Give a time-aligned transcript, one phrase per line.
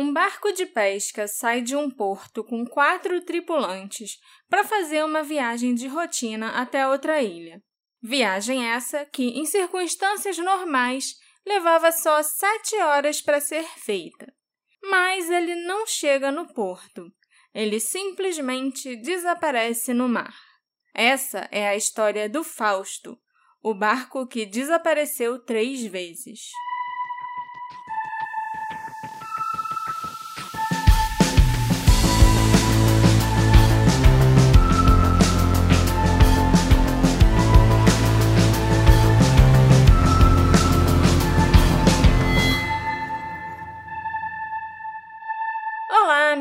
[0.00, 5.74] Um barco de pesca sai de um porto com quatro tripulantes para fazer uma viagem
[5.74, 7.60] de rotina até outra ilha.
[8.00, 14.32] Viagem essa que, em circunstâncias normais, levava só sete horas para ser feita.
[14.84, 17.12] Mas ele não chega no porto.
[17.52, 20.38] Ele simplesmente desaparece no mar.
[20.94, 23.18] Essa é a história do Fausto,
[23.60, 26.52] o barco que desapareceu três vezes.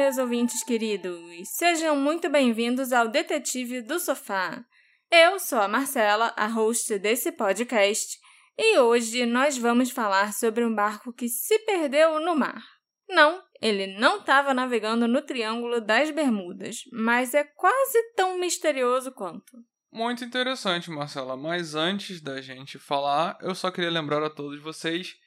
[0.07, 1.49] Meus ouvintes queridos!
[1.57, 4.63] Sejam muito bem-vindos ao Detetive do Sofá.
[5.11, 8.17] Eu sou a Marcela, a host desse podcast,
[8.57, 12.63] e hoje nós vamos falar sobre um barco que se perdeu no mar.
[13.09, 19.57] Não, ele não estava navegando no Triângulo das Bermudas, mas é quase tão misterioso quanto.
[19.91, 21.35] Muito interessante, Marcela.
[21.35, 25.17] Mas antes da gente falar, eu só queria lembrar a todos vocês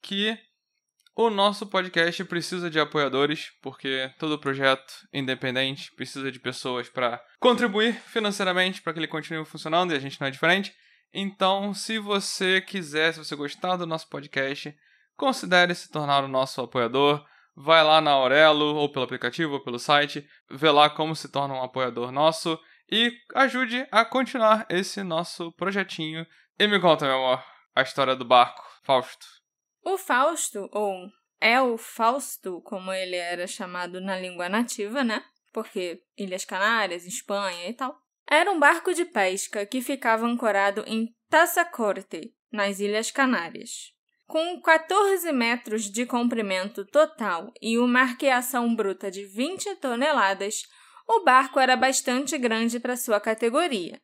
[0.00, 0.34] que
[1.22, 7.92] o nosso podcast precisa de apoiadores, porque todo projeto independente precisa de pessoas para contribuir
[7.92, 10.74] financeiramente para que ele continue funcionando e a gente não é diferente.
[11.12, 14.74] Então, se você quiser, se você gostar do nosso podcast,
[15.14, 17.22] considere se tornar o nosso apoiador.
[17.54, 21.52] Vai lá na Aurelo, ou pelo aplicativo, ou pelo site, vê lá como se torna
[21.52, 22.58] um apoiador nosso
[22.90, 26.26] e ajude a continuar esse nosso projetinho.
[26.58, 27.44] E me conta, meu amor,
[27.76, 29.39] a história do barco, Fausto.
[29.84, 31.08] O Fausto, ou
[31.40, 35.24] é o Fausto, como ele era chamado na língua nativa, né?
[35.52, 37.98] Porque Ilhas Canárias, Espanha e tal.
[38.28, 43.92] Era um barco de pesca que ficava ancorado em Tassacorte, nas Ilhas Canárias.
[44.26, 50.62] Com 14 metros de comprimento total e uma arqueação bruta de 20 toneladas,
[51.08, 54.00] o barco era bastante grande para sua categoria.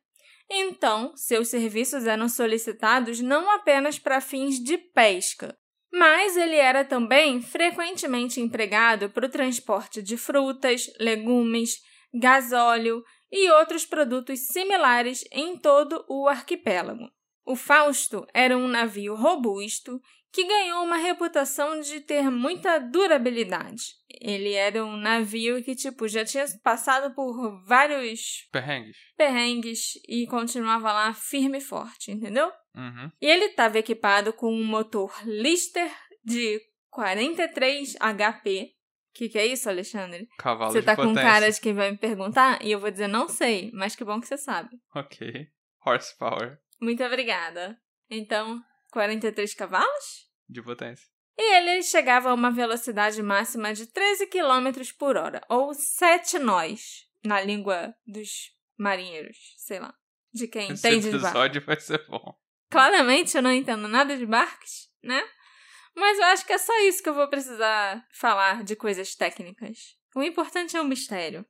[0.49, 5.57] Então, seus serviços eram solicitados não apenas para fins de pesca,
[5.91, 11.81] mas ele era também frequentemente empregado para o transporte de frutas, legumes,
[12.13, 17.09] gasóleo e outros produtos similares em todo o arquipélago.
[17.45, 23.95] O Fausto era um navio robusto que ganhou uma reputação de ter muita durabilidade.
[24.09, 30.93] Ele era um navio que, tipo, já tinha passado por vários perrengues, perrengues e continuava
[30.93, 32.51] lá firme e forte, entendeu?
[32.75, 33.11] Uhum.
[33.21, 35.91] E ele estava equipado com um motor Lister
[36.23, 38.73] de 43 HP.
[38.73, 40.27] O que, que é isso, Alexandre?
[40.37, 41.23] Cavalo você tá com potência.
[41.23, 44.21] cara de quem vai me perguntar e eu vou dizer não sei, mas que bom
[44.21, 44.69] que você sabe.
[44.95, 45.47] Ok.
[45.85, 47.77] Horsepower Muito obrigada.
[48.09, 50.27] Então, 43 cavalos?
[50.49, 51.05] de potência.
[51.37, 57.05] E ele chegava a uma velocidade máxima de 13 km por hora, ou 7 nós,
[57.23, 59.93] na língua dos marinheiros, sei lá.
[60.33, 61.27] De quem Esse entende de barco.
[61.27, 62.35] episódio vai ser bom.
[62.69, 65.23] Claramente eu não entendo nada de barcos, né?
[65.95, 69.95] Mas eu acho que é só isso que eu vou precisar falar de coisas técnicas.
[70.15, 71.45] O importante é o mistério.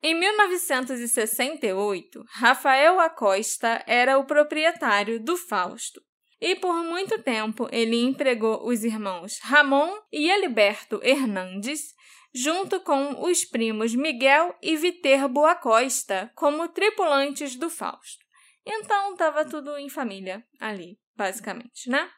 [0.00, 6.00] Em 1968, Rafael Acosta era o proprietário do Fausto.
[6.40, 11.94] E por muito tempo ele empregou os irmãos Ramon e Eliberto Hernandes,
[12.32, 18.24] junto com os primos Miguel e Viterbo Acosta, como tripulantes do Fausto.
[18.64, 22.08] Então estava tudo em família ali, basicamente, né?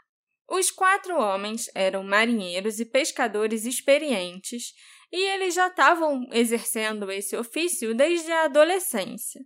[0.48, 4.75] Os quatro homens eram marinheiros e pescadores experientes
[5.12, 9.41] e eles já estavam exercendo esse ofício desde a adolescência.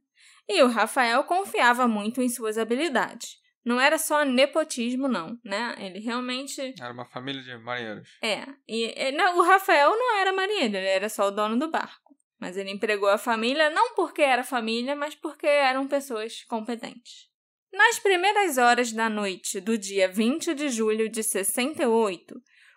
[0.48, 3.43] E o Rafael confiava muito em suas habilidades.
[3.64, 5.74] Não era só nepotismo, não, né?
[5.78, 6.74] Ele realmente.
[6.78, 8.08] Era uma família de marinheiros.
[8.22, 8.44] É.
[8.68, 12.14] E, e não, o Rafael não era marinheiro, ele era só o dono do barco.
[12.38, 17.30] Mas ele empregou a família não porque era família, mas porque eram pessoas competentes.
[17.72, 22.34] Nas primeiras horas da noite do dia 20 de julho de 68,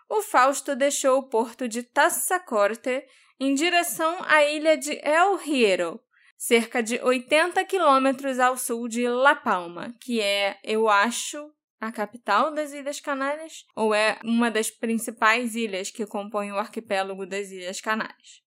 [0.09, 3.03] o Fausto deixou o porto de Tassacorte
[3.39, 5.99] em direção à ilha de El Hierro,
[6.37, 11.51] cerca de 80 quilômetros ao sul de La Palma, que é, eu acho,
[11.81, 17.25] a capital das Ilhas Canárias, ou é uma das principais ilhas que compõem o arquipélago
[17.25, 18.41] das Ilhas Canárias.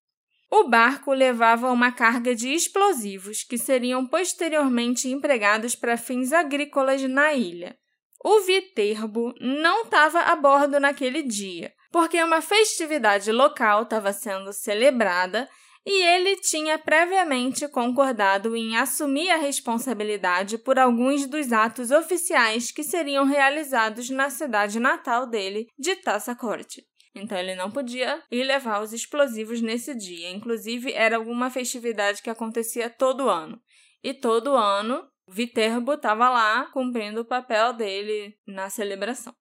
[0.50, 7.32] O barco levava uma carga de explosivos que seriam posteriormente empregados para fins agrícolas na
[7.32, 7.78] ilha.
[8.22, 15.48] O Viterbo não estava a bordo naquele dia, porque uma festividade local estava sendo celebrada
[15.86, 22.82] e ele tinha previamente concordado em assumir a responsabilidade por alguns dos atos oficiais que
[22.82, 26.84] seriam realizados na cidade natal dele, de Tassacorte.
[27.14, 30.30] Então ele não podia ir levar os explosivos nesse dia.
[30.30, 33.60] Inclusive, era alguma festividade que acontecia todo ano.
[34.02, 39.34] E todo ano, Viterbo estava lá cumprindo o papel dele na celebração.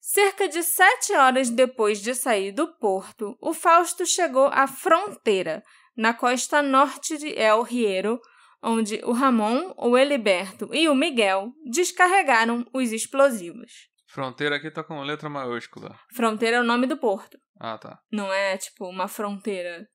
[0.00, 5.62] Cerca de sete horas depois de sair do porto, o Fausto chegou à fronteira,
[5.94, 8.18] na costa norte de El Riero,
[8.62, 13.90] onde o Ramon, o Eliberto e o Miguel descarregaram os explosivos.
[14.06, 15.96] Fronteira aqui tá com letra maiúscula.
[16.14, 17.38] Fronteira é o nome do porto.
[17.60, 18.00] Ah, tá.
[18.10, 19.86] Não é tipo uma fronteira.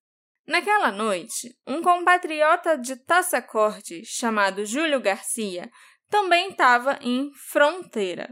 [0.47, 5.69] Naquela noite, um compatriota de Taça-Corte chamado Júlio Garcia
[6.09, 8.29] também estava em Fronteira.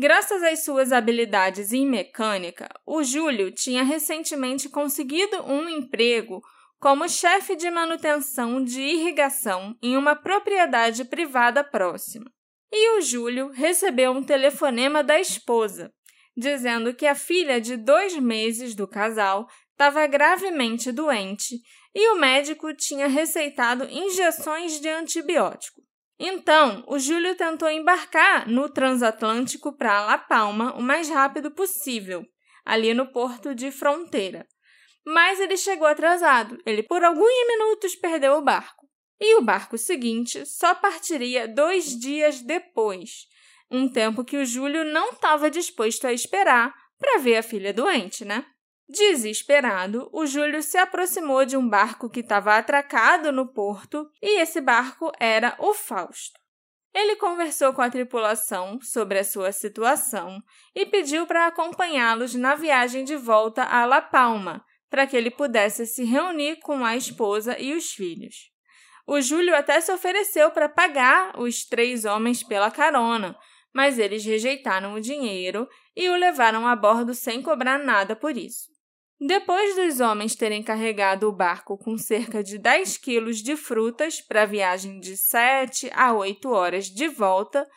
[0.00, 6.40] Graças às suas habilidades em mecânica, o Júlio tinha recentemente conseguido um emprego
[6.78, 12.30] como chefe de manutenção de irrigação em uma propriedade privada próxima.
[12.70, 15.92] E o Júlio recebeu um telefonema da esposa,
[16.36, 21.56] dizendo que a filha de dois meses do casal estava gravemente doente
[21.92, 25.87] e o médico tinha receitado injeções de antibiótico.
[26.18, 32.26] Então, o Júlio tentou embarcar no transatlântico para La Palma o mais rápido possível,
[32.64, 34.46] ali no porto de fronteira.
[35.06, 36.58] Mas ele chegou atrasado.
[36.66, 38.86] Ele, por alguns minutos, perdeu o barco.
[39.20, 43.26] E o barco seguinte só partiria dois dias depois,
[43.70, 48.24] um tempo que o Júlio não estava disposto a esperar para ver a filha doente,
[48.24, 48.44] né?
[48.88, 54.62] Desesperado, o Júlio se aproximou de um barco que estava atracado no porto e esse
[54.62, 56.40] barco era o Fausto.
[56.94, 60.42] Ele conversou com a tripulação sobre a sua situação
[60.74, 65.86] e pediu para acompanhá-los na viagem de volta a La Palma, para que ele pudesse
[65.86, 68.50] se reunir com a esposa e os filhos.
[69.06, 73.36] O Júlio até se ofereceu para pagar os três homens pela carona,
[73.70, 78.77] mas eles rejeitaram o dinheiro e o levaram a bordo sem cobrar nada por isso.
[79.20, 84.42] Depois dos homens terem carregado o barco com cerca de 10 quilos de frutas para
[84.42, 87.68] a viagem de 7 a 8 horas de volta,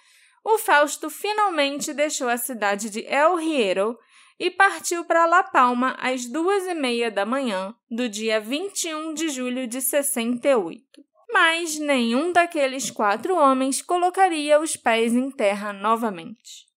[0.44, 3.98] o Fausto finalmente deixou a cidade de El Riero
[4.40, 9.30] e partiu para La Palma às duas e meia da manhã do dia 21 de
[9.30, 10.84] julho de 68.
[11.32, 16.71] Mas nenhum daqueles quatro homens colocaria os pés em terra novamente.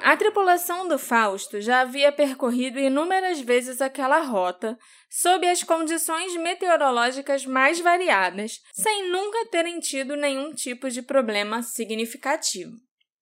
[0.00, 4.78] A tripulação do Fausto já havia percorrido inúmeras vezes aquela rota,
[5.10, 12.76] sob as condições meteorológicas mais variadas, sem nunca terem tido nenhum tipo de problema significativo.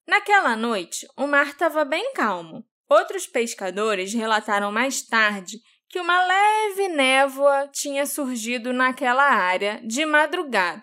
[0.07, 2.65] Naquela noite, o mar estava bem calmo.
[2.89, 10.83] Outros pescadores relataram mais tarde que uma leve névoa tinha surgido naquela área de madrugada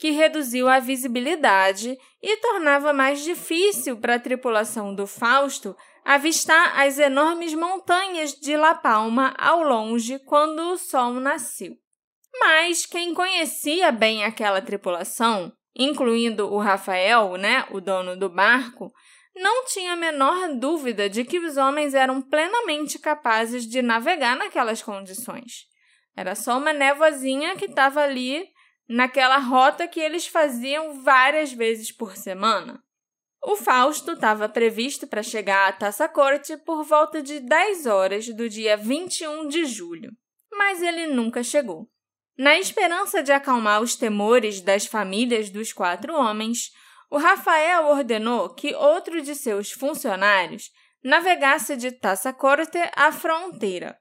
[0.00, 6.98] que reduziu a visibilidade e tornava mais difícil para a tripulação do Fausto avistar as
[6.98, 11.76] enormes montanhas de La Palma ao longe quando o sol nasceu.
[12.40, 18.90] Mas quem conhecia bem aquela tripulação, incluindo o Rafael, né, o dono do barco,
[19.36, 24.82] não tinha a menor dúvida de que os homens eram plenamente capazes de navegar naquelas
[24.82, 25.66] condições.
[26.16, 28.48] Era só uma névoazinha que estava ali
[28.90, 32.82] naquela rota que eles faziam várias vezes por semana.
[33.40, 38.48] O Fausto estava previsto para chegar à Taça Corte por volta de 10 horas do
[38.48, 40.10] dia 21 de julho,
[40.50, 41.88] mas ele nunca chegou.
[42.36, 46.72] Na esperança de acalmar os temores das famílias dos quatro homens,
[47.08, 50.68] o Rafael ordenou que outro de seus funcionários
[51.02, 53.96] navegasse de Taça Corte à fronteira.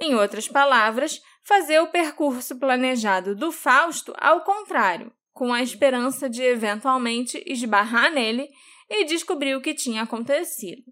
[0.00, 1.20] Em outras palavras,
[1.50, 8.48] fazer o percurso planejado do Fausto ao contrário, com a esperança de eventualmente esbarrar nele
[8.88, 10.84] e descobrir o que tinha acontecido.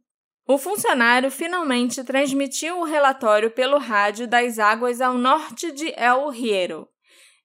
[0.49, 6.88] O funcionário finalmente transmitiu o relatório pelo rádio das águas ao norte de El Riero.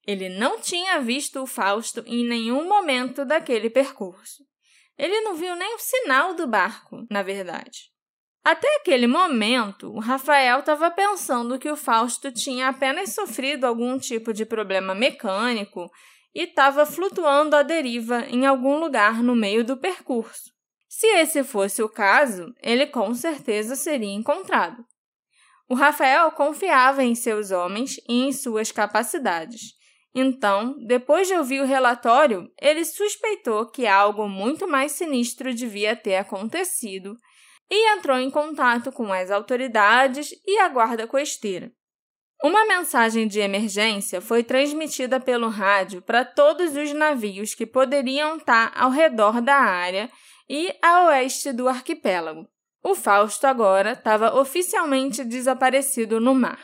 [0.04, 4.42] Ele não tinha visto o Fausto em nenhum momento daquele percurso.
[4.98, 7.93] Ele não viu nem o sinal do barco, na verdade.
[8.44, 14.34] Até aquele momento, o Rafael estava pensando que o Fausto tinha apenas sofrido algum tipo
[14.34, 15.90] de problema mecânico
[16.34, 20.52] e estava flutuando à deriva em algum lugar no meio do percurso.
[20.86, 24.84] Se esse fosse o caso, ele com certeza seria encontrado.
[25.66, 29.72] O Rafael confiava em seus homens e em suas capacidades.
[30.14, 36.16] Então, depois de ouvir o relatório, ele suspeitou que algo muito mais sinistro devia ter
[36.16, 37.16] acontecido
[37.70, 41.72] e entrou em contato com as autoridades e a guarda costeira.
[42.42, 48.70] Uma mensagem de emergência foi transmitida pelo rádio para todos os navios que poderiam estar
[48.76, 50.10] ao redor da área
[50.48, 52.46] e a oeste do arquipélago.
[52.82, 56.60] O Fausto agora estava oficialmente desaparecido no mar.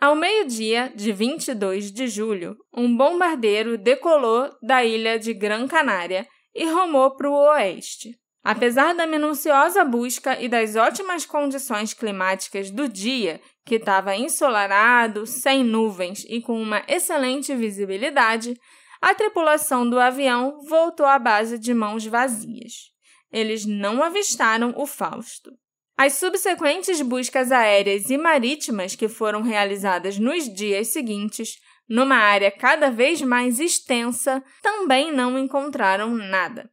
[0.00, 6.64] Ao meio-dia de 22 de julho, um bombardeiro decolou da ilha de Gran Canária e
[6.64, 8.18] rumou para o oeste.
[8.48, 15.64] Apesar da minuciosa busca e das ótimas condições climáticas do dia, que estava ensolarado, sem
[15.64, 18.56] nuvens e com uma excelente visibilidade,
[19.02, 22.92] a tripulação do avião voltou à base de mãos vazias.
[23.32, 25.50] Eles não avistaram o Fausto.
[25.98, 31.56] As subsequentes buscas aéreas e marítimas que foram realizadas nos dias seguintes,
[31.88, 36.70] numa área cada vez mais extensa, também não encontraram nada.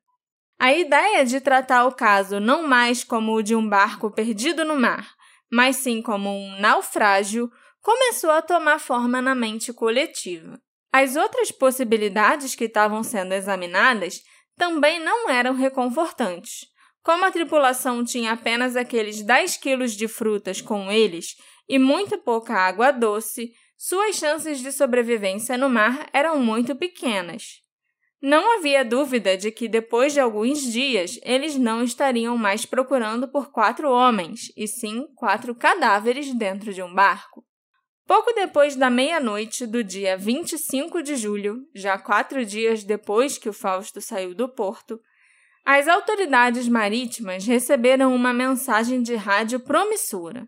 [0.63, 4.79] A ideia de tratar o caso não mais como o de um barco perdido no
[4.79, 5.13] mar,
[5.51, 7.51] mas sim como um naufrágio,
[7.81, 10.57] começou a tomar forma na mente coletiva.
[10.89, 14.21] As outras possibilidades que estavam sendo examinadas
[14.55, 16.65] também não eram reconfortantes.
[17.03, 21.35] Como a tripulação tinha apenas aqueles 10 quilos de frutas com eles
[21.67, 27.62] e muito pouca água doce, suas chances de sobrevivência no mar eram muito pequenas.
[28.25, 33.51] Não havia dúvida de que depois de alguns dias eles não estariam mais procurando por
[33.51, 37.45] quatro homens, e sim quatro cadáveres dentro de um barco.
[38.07, 43.53] Pouco depois da meia-noite do dia 25 de julho, já quatro dias depois que o
[43.53, 45.01] Fausto saiu do porto,
[45.65, 50.47] as autoridades marítimas receberam uma mensagem de rádio promissora.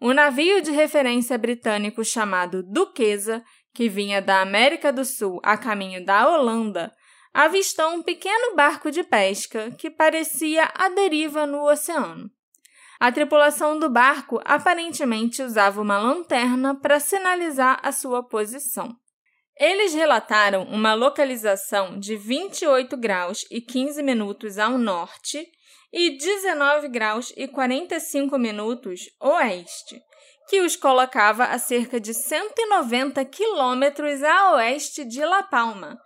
[0.00, 6.02] O navio de referência britânico chamado Duquesa, que vinha da América do Sul a caminho
[6.04, 6.90] da Holanda,
[7.32, 12.30] avistou um pequeno barco de pesca que parecia à deriva no oceano.
[13.00, 18.96] A tripulação do barco aparentemente usava uma lanterna para sinalizar a sua posição.
[19.58, 25.46] Eles relataram uma localização de 28 graus e 15 minutos ao norte
[25.92, 30.00] e 19 graus e 45 minutos oeste,
[30.48, 36.00] que os colocava a cerca de 190 quilômetros a oeste de La Palma,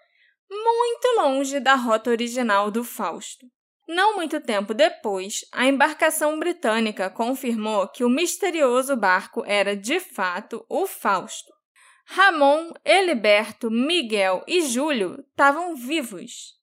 [0.50, 3.46] muito longe da rota original do Fausto.
[3.88, 10.64] Não muito tempo depois, a embarcação britânica confirmou que o misterioso barco era de fato
[10.68, 11.52] o Fausto.
[12.04, 16.54] Ramon, Eliberto, Miguel e Júlio estavam vivos.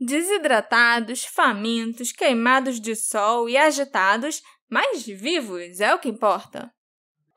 [0.00, 6.72] Desidratados, famintos, queimados de sol e agitados, mas vivos é o que importa.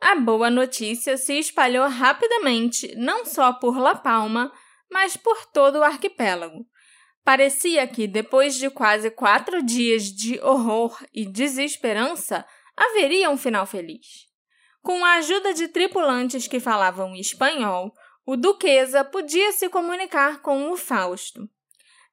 [0.02, 4.52] A boa notícia se espalhou rapidamente, não só por La Palma,
[4.92, 6.66] mas por todo o arquipélago.
[7.24, 12.46] Parecia que, depois de quase quatro dias de horror e desesperança,
[12.78, 14.28] haveria um final feliz.
[14.84, 17.92] Com a ajuda de tripulantes que falavam espanhol,
[18.26, 21.50] o Duquesa podia se comunicar com o Fausto.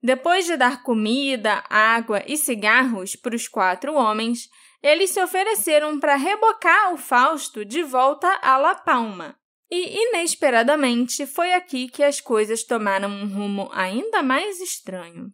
[0.02, 4.48] Depois de dar comida, água e cigarros para os quatro homens,
[4.82, 9.38] eles se ofereceram para rebocar o Fausto de volta a La Palma.
[9.74, 15.32] E, inesperadamente, foi aqui que as coisas tomaram um rumo ainda mais estranho.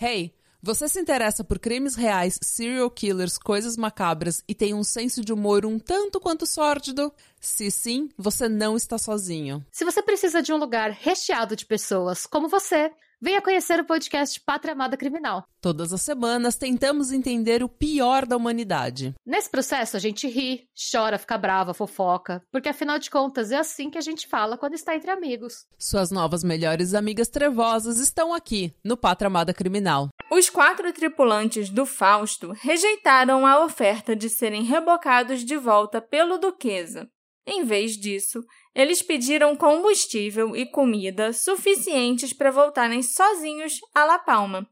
[0.00, 0.34] Hey!
[0.60, 5.32] Você se interessa por crimes reais, serial killers, coisas macabras e tem um senso de
[5.32, 7.12] humor um tanto quanto sórdido?
[7.38, 9.64] Se sim, você não está sozinho.
[9.70, 14.38] Se você precisa de um lugar recheado de pessoas como você, Venha conhecer o podcast
[14.44, 15.42] Pátria Amada Criminal.
[15.58, 19.14] Todas as semanas tentamos entender o pior da humanidade.
[19.24, 23.88] Nesse processo a gente ri, chora, fica brava, fofoca, porque afinal de contas é assim
[23.88, 25.64] que a gente fala quando está entre amigos.
[25.78, 30.10] Suas novas melhores amigas trevosas estão aqui no Pátria Amada Criminal.
[30.30, 37.08] Os quatro tripulantes do Fausto rejeitaram a oferta de serem rebocados de volta pelo Duquesa.
[37.46, 44.68] Em vez disso, eles pediram combustível e comida suficientes para voltarem sozinhos a La Palma.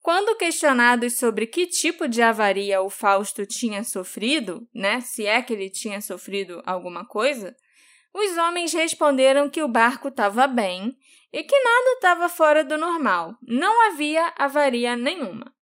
[0.00, 5.52] Quando questionados sobre que tipo de avaria o Fausto tinha sofrido, né, se é que
[5.52, 7.54] ele tinha sofrido alguma coisa,
[8.12, 10.96] os homens responderam que o barco estava bem
[11.32, 15.54] e que nada estava fora do normal, não havia avaria nenhuma.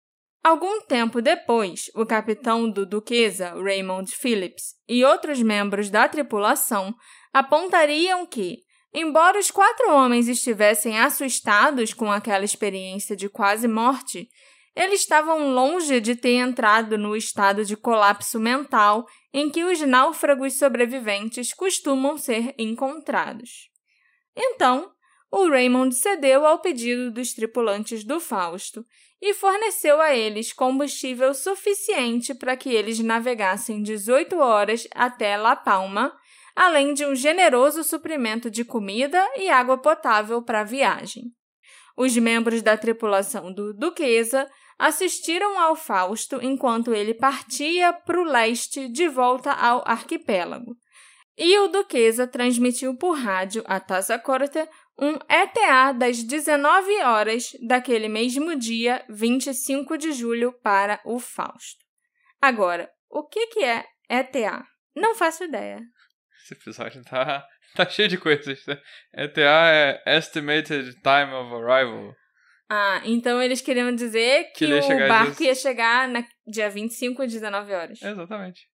[0.43, 6.95] Algum tempo depois, o capitão do Duquesa, Raymond Phillips, e outros membros da tripulação
[7.31, 8.61] apontariam que,
[8.93, 14.31] embora os quatro homens estivessem assustados com aquela experiência de quase morte,
[14.75, 19.05] eles estavam longe de ter entrado no estado de colapso mental
[19.35, 23.69] em que os náufragos sobreviventes costumam ser encontrados.
[24.35, 24.91] Então,
[25.31, 28.85] o Raymond cedeu ao pedido dos tripulantes do Fausto
[29.21, 36.17] e forneceu a eles combustível suficiente para que eles navegassem 18 horas até La Palma,
[36.57, 41.25] além de um generoso suprimento de comida e água potável para a viagem.
[41.97, 44.49] Os membros da tripulação do Duquesa
[44.79, 50.75] assistiram ao Fausto enquanto ele partia para o leste de volta ao arquipélago.
[51.37, 54.67] E o Duquesa transmitiu por rádio a Taça Corte
[55.00, 61.85] um ETA das 19 horas daquele mesmo dia, 25 de julho, para o Fausto.
[62.40, 64.64] Agora, o que, que é ETA?
[64.95, 65.80] Não faço ideia.
[66.42, 68.64] Esse episódio tá, tá cheio de coisas.
[69.14, 69.40] ETA
[69.73, 72.14] é Estimated Time of Arrival.
[72.73, 77.23] Ah, então eles queriam dizer que, Que o barco dias- ia chegar na dia 25
[77.23, 78.00] às 19 horas.
[78.02, 78.69] Exatamente.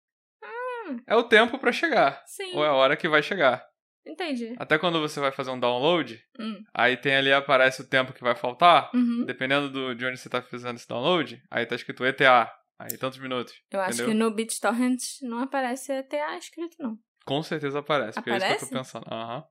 [1.08, 2.22] É o tempo pra chegar.
[2.26, 3.64] Sim, Ou é a hora que vai chegar.
[4.06, 4.54] Entendi.
[4.58, 6.64] Até quando você vai fazer um download, Hum.
[6.74, 8.90] aí tem ali, aparece o tempo que vai faltar.
[8.94, 9.24] Uhum.
[9.26, 12.52] Dependendo do, de onde você tá fazendo esse download, aí tá escrito ETA.
[12.80, 13.54] Aí tantos minutos.
[13.72, 14.08] Eu acho entendeu?
[14.08, 16.98] que no BitTorrent não aparece ETA escrito, não.
[17.26, 18.70] Com certeza aparece, porque é isso que eu Aparece?
[18.70, 19.06] tô pensando.
[19.14, 19.44] Aham.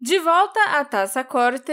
[0.00, 1.72] De volta à Taça Corte,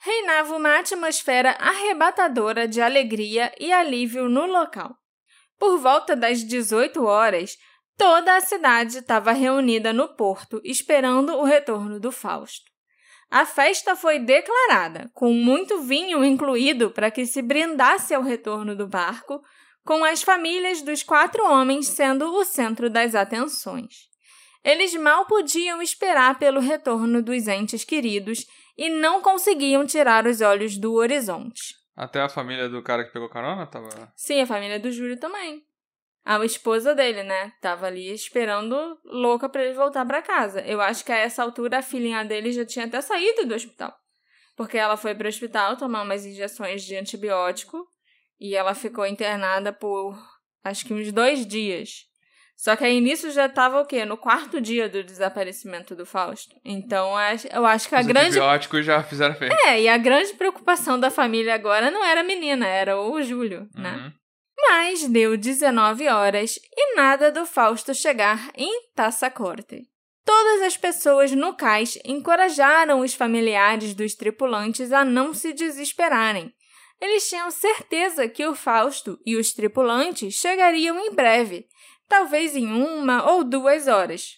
[0.00, 4.94] reinava uma atmosfera arrebatadora de alegria e alívio no local.
[5.58, 7.56] Por volta das 18 horas,
[7.96, 12.70] toda a cidade estava reunida no porto, esperando o retorno do Fausto.
[13.30, 18.86] A festa foi declarada, com muito vinho incluído para que se brindasse ao retorno do
[18.86, 19.42] barco,
[19.84, 24.08] com as famílias dos quatro homens sendo o centro das atenções.
[24.64, 28.44] Eles mal podiam esperar pelo retorno dos entes queridos
[28.76, 31.74] e não conseguiam tirar os olhos do horizonte.
[31.96, 34.12] Até a família do cara que pegou carona tava.
[34.14, 35.64] Sim, a família do Júlio também.
[36.26, 37.52] A esposa dele, né?
[37.60, 40.60] Tava ali esperando louca pra ele voltar pra casa.
[40.62, 43.94] Eu acho que a essa altura a filhinha dele já tinha até saído do hospital.
[44.56, 47.86] Porque ela foi pro hospital tomar umas injeções de antibiótico
[48.40, 50.18] e ela ficou internada por
[50.64, 52.06] acho que uns dois dias.
[52.56, 54.04] Só que aí nisso já tava o quê?
[54.04, 56.56] No quarto dia do desaparecimento do Fausto.
[56.64, 57.10] Então
[57.52, 59.54] eu acho que a Os grande antibióticos já fizeram efeito.
[59.66, 63.68] é, e a grande preocupação da família agora não era a menina, era o Júlio,
[63.76, 64.12] né?
[64.68, 69.88] Mas deu 19 horas e nada do Fausto chegar em Taça Corte.
[70.24, 76.52] Todas as pessoas no cais encorajaram os familiares dos tripulantes a não se desesperarem.
[77.00, 81.68] Eles tinham certeza que o Fausto e os tripulantes chegariam em breve,
[82.08, 84.32] talvez em uma ou duas horas.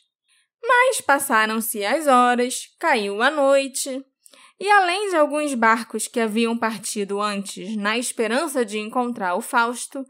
[0.62, 4.05] Mas passaram-se as horas, caiu a noite,
[4.61, 10.05] e além de alguns barcos que haviam partido antes na esperança de encontrar o Fausto,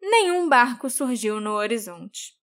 [0.00, 2.34] nenhum barco surgiu no horizonte.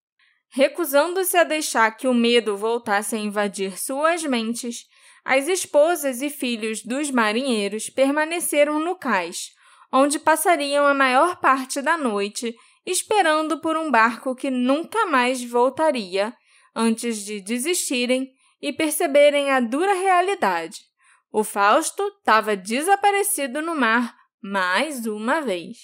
[0.50, 4.86] Recusando-se a deixar que o medo voltasse a invadir suas mentes,
[5.26, 9.50] as esposas e filhos dos marinheiros permaneceram no cais,
[9.92, 16.34] onde passariam a maior parte da noite esperando por um barco que nunca mais voltaria,
[16.76, 20.93] antes de desistirem e perceberem a dura realidade.
[21.36, 25.78] O Fausto estava desaparecido no mar mais uma vez.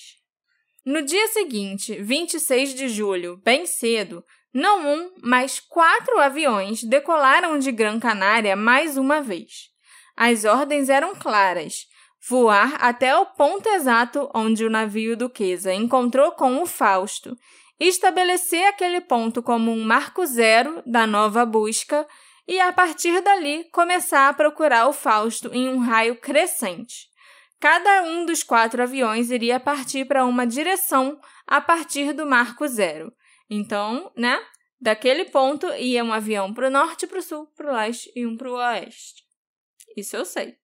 [0.86, 7.72] No dia seguinte, 26 de julho, bem cedo, não um, mas quatro aviões decolaram de
[7.72, 9.72] Gran Canária mais uma vez.
[10.16, 11.88] As ordens eram claras:
[12.30, 17.36] voar até o ponto exato onde o navio Duquesa encontrou com o Fausto,
[17.80, 22.08] estabelecer aquele ponto como um marco zero da nova busca
[22.50, 27.08] e, a partir dali, começar a procurar o Fausto em um raio crescente.
[27.60, 33.14] Cada um dos quatro aviões iria partir para uma direção a partir do marco zero.
[33.48, 34.44] Então, né?
[34.82, 38.26] Daquele ponto ia um avião para o norte, para o sul, para o leste e
[38.26, 39.24] um para o oeste.
[39.96, 40.56] Isso eu sei.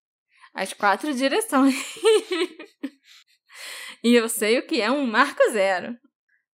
[0.56, 1.76] As quatro direções.
[4.04, 5.96] e eu sei o que é um marco zero.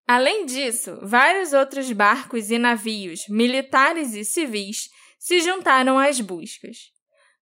[0.08, 4.88] Além disso, vários outros barcos e navios, militares e civis,
[5.20, 6.90] se juntaram às buscas.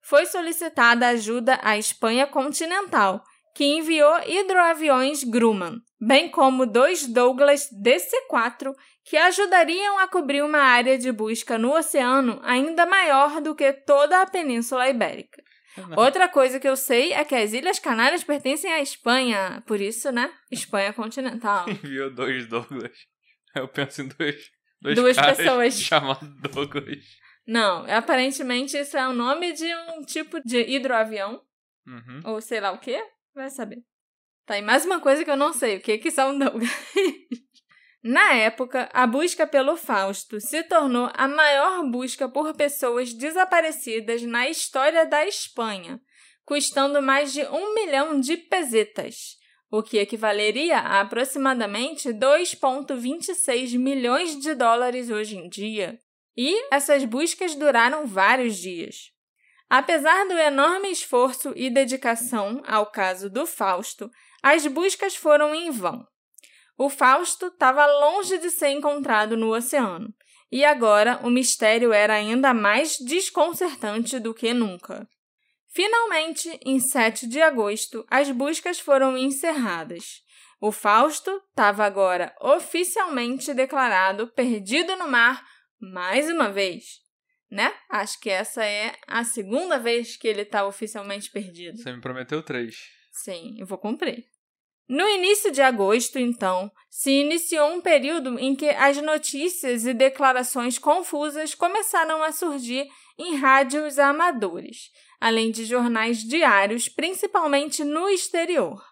[0.02, 3.22] Foi solicitada ajuda à Espanha continental,
[3.54, 10.98] que enviou hidroaviões Grumman, bem como dois Douglas DC-4 que ajudariam a cobrir uma área
[10.98, 15.42] de busca no oceano ainda maior do que toda a Península Ibérica.
[15.96, 20.10] Outra coisa que eu sei é que as Ilhas Canárias pertencem à Espanha, por isso,
[20.10, 20.30] né?
[20.50, 21.68] Espanha continental.
[21.70, 22.96] Enviou dois Douglas.
[23.54, 24.50] Eu penso em dois.
[24.82, 25.78] dois Duas pessoas.
[25.80, 27.04] Chamados Douglas.
[27.48, 31.42] Não, aparentemente isso é o nome de um tipo de hidroavião,
[31.86, 32.20] Uhum.
[32.26, 33.02] ou sei lá o quê,
[33.34, 33.78] vai saber.
[34.44, 36.68] Tá, e mais uma coisa que eu não sei, o que que são Douglas?
[38.04, 44.46] Na época, a busca pelo Fausto se tornou a maior busca por pessoas desaparecidas na
[44.48, 45.98] história da Espanha,
[46.44, 49.36] custando mais de um milhão de pesetas,
[49.70, 55.98] o que equivaleria a aproximadamente 2,26 milhões de dólares hoje em dia.
[56.40, 59.10] E essas buscas duraram vários dias.
[59.68, 64.08] Apesar do enorme esforço e dedicação ao caso do Fausto,
[64.40, 66.06] As buscas foram em vão.
[66.78, 70.14] O Fausto estava longe de ser encontrado no oceano,
[70.48, 75.08] e agora o mistério era ainda mais desconcertante do que nunca.
[75.74, 80.22] Finalmente, em 7 de agosto, as buscas foram encerradas.
[80.60, 85.44] O Fausto estava agora oficialmente declarado perdido no mar
[85.80, 87.00] mais uma vez.
[87.50, 87.72] Né?
[87.88, 91.78] Acho que essa é a segunda vez que ele está oficialmente perdido.
[91.78, 92.90] Você me prometeu três.
[93.10, 94.26] Sim, eu vou cumprir.
[94.88, 100.78] No início de agosto, então, se iniciou um período em que as notícias e declarações
[100.78, 102.88] confusas começaram a surgir
[103.18, 108.82] em rádios amadores, além de jornais diários, principalmente no exterior.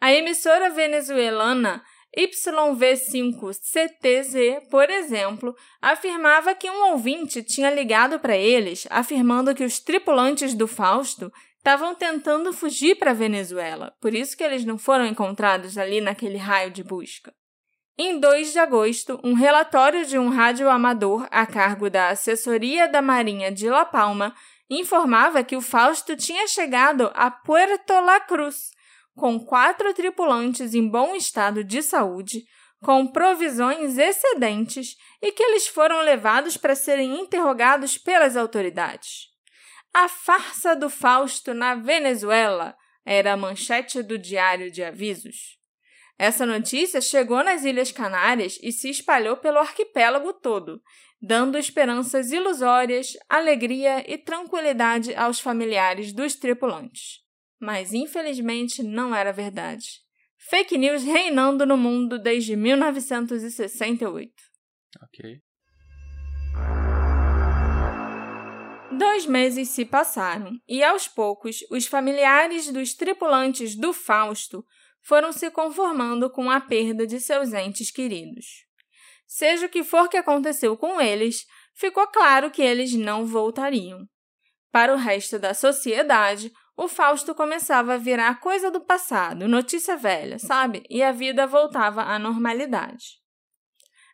[0.00, 1.84] A emissora venezuelana
[2.16, 10.52] YV5CTZ, por exemplo, afirmava que um ouvinte tinha ligado para eles afirmando que os tripulantes
[10.54, 15.78] do Fausto estavam tentando fugir para a Venezuela, por isso que eles não foram encontrados
[15.78, 17.32] ali naquele raio de busca.
[17.96, 23.00] Em 2 de agosto, um relatório de um rádio amador a cargo da Assessoria da
[23.00, 24.34] Marinha de La Palma
[24.68, 28.72] informava que o Fausto tinha chegado a Puerto La Cruz
[29.14, 32.44] com quatro tripulantes em bom estado de saúde,
[32.82, 39.28] com provisões excedentes e que eles foram levados para serem interrogados pelas autoridades.
[39.94, 45.58] A farsa do Fausto na Venezuela era a manchete do Diário de Avisos.
[46.18, 50.80] Essa notícia chegou nas Ilhas Canárias e se espalhou pelo arquipélago todo,
[51.20, 57.21] dando esperanças ilusórias, alegria e tranquilidade aos familiares dos tripulantes.
[57.62, 60.00] Mas infelizmente não era verdade.
[60.36, 64.32] Fake news reinando no mundo desde 1968.
[65.00, 65.40] Ok.
[68.98, 74.64] Dois meses se passaram e, aos poucos, os familiares dos tripulantes do Fausto
[75.00, 78.66] foram se conformando com a perda de seus entes queridos.
[79.24, 81.46] Seja o que for que aconteceu com eles,
[81.76, 84.04] ficou claro que eles não voltariam.
[84.72, 90.38] Para o resto da sociedade, o Fausto começava a virar coisa do passado, notícia velha,
[90.38, 90.82] sabe?
[90.88, 93.20] E a vida voltava à normalidade.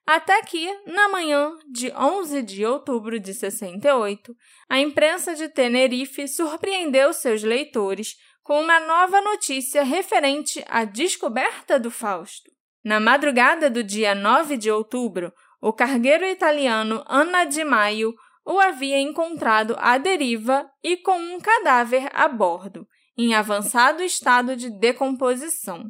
[0.06, 4.34] Até que, na manhã de 11 de outubro de 68,
[4.68, 11.90] a imprensa de Tenerife surpreendeu seus leitores com uma nova notícia referente à descoberta do
[11.90, 12.50] Fausto.
[12.82, 18.14] Na madrugada do dia 9 de outubro, o cargueiro italiano Anna Di Maio
[18.50, 24.70] o havia encontrado à deriva e com um cadáver a bordo, em avançado estado de
[24.70, 25.84] decomposição.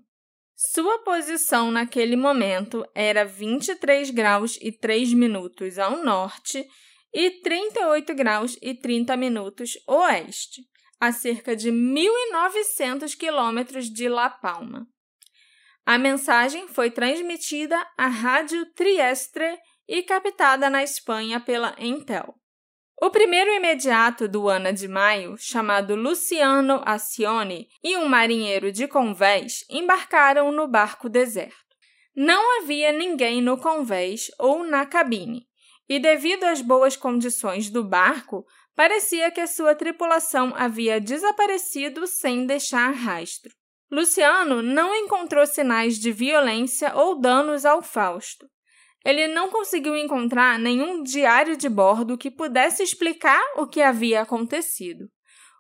[0.57, 6.67] Sua posição naquele momento era 23 graus e 3 minutos ao norte
[7.15, 10.63] e 38 graus e 30 minutos oeste,
[10.99, 14.85] a cerca de 1.900 quilômetros de La Palma.
[15.87, 22.35] A mensagem foi transmitida à Rádio Triestre e captada na Espanha pela Entel.
[23.01, 29.65] O primeiro imediato do Ana de Maio, chamado Luciano Acione, e um marinheiro de convés
[29.71, 31.55] embarcaram no barco deserto.
[32.17, 35.47] Não havia ninguém no convés ou na cabine,
[35.89, 42.47] e devido às boas condições do barco, parecia que a sua tripulação havia desaparecido sem
[42.47, 43.55] deixar rastro.
[43.89, 48.49] Luciano não encontrou sinais de violência ou danos ao Fausto
[49.05, 55.09] ele não conseguiu encontrar nenhum diário de bordo que pudesse explicar o que havia acontecido.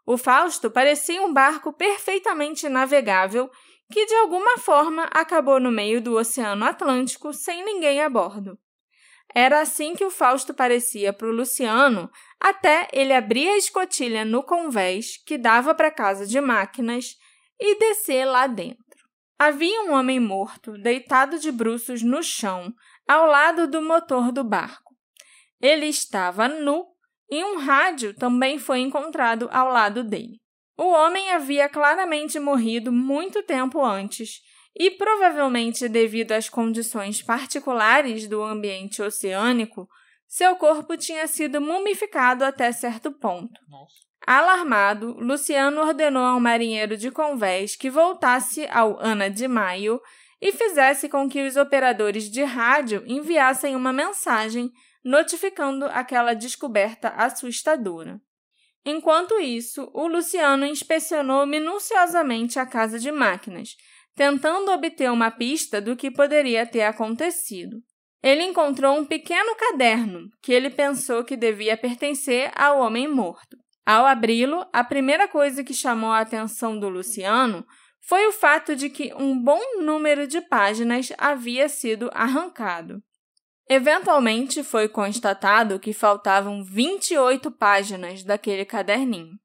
[0.06, 3.50] O Fausto parecia um barco perfeitamente navegável
[3.90, 8.58] que, de alguma forma, acabou no meio do Oceano Atlântico sem ninguém a bordo.
[9.34, 14.42] Era assim que o Fausto parecia para o Luciano até ele abrir a escotilha no
[14.42, 17.16] convés que dava para a casa de máquinas
[17.60, 18.78] e descer lá dentro.
[19.38, 22.72] Havia um homem morto, deitado de bruços no chão,
[23.08, 24.94] ao lado do motor do barco.
[25.60, 26.86] Ele estava nu
[27.30, 30.38] e um rádio também foi encontrado ao lado dele.
[30.76, 34.40] O homem havia claramente morrido muito tempo antes
[34.78, 39.88] e, provavelmente devido às condições particulares do ambiente oceânico,
[40.28, 43.58] seu corpo tinha sido mumificado até certo ponto.
[43.68, 44.08] Nossa.
[44.26, 49.98] Alarmado, Luciano ordenou ao marinheiro de convés que voltasse ao Ana de Maio
[50.40, 54.70] e fizesse com que os operadores de rádio enviassem uma mensagem
[55.04, 58.20] notificando aquela descoberta assustadora.
[58.84, 63.76] Enquanto isso, o Luciano inspecionou minuciosamente a casa de máquinas,
[64.14, 67.82] tentando obter uma pista do que poderia ter acontecido.
[68.22, 73.56] Ele encontrou um pequeno caderno que ele pensou que devia pertencer ao homem morto.
[73.86, 77.64] Ao abri-lo, a primeira coisa que chamou a atenção do Luciano
[78.08, 83.02] foi o fato de que um bom número de páginas havia sido arrancado.
[83.68, 89.38] Eventualmente foi constatado que faltavam 28 páginas daquele caderninho.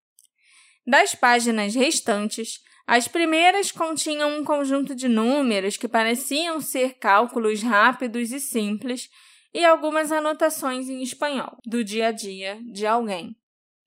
[0.88, 8.32] Das páginas restantes, as primeiras continham um conjunto de números que pareciam ser cálculos rápidos
[8.32, 9.10] e simples
[9.54, 13.36] e algumas anotações em espanhol do dia a dia de alguém.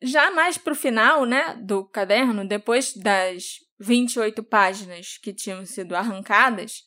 [0.03, 5.95] Já mais para o final né, do caderno, depois das 28 páginas que tinham sido
[5.95, 6.83] arrancadas,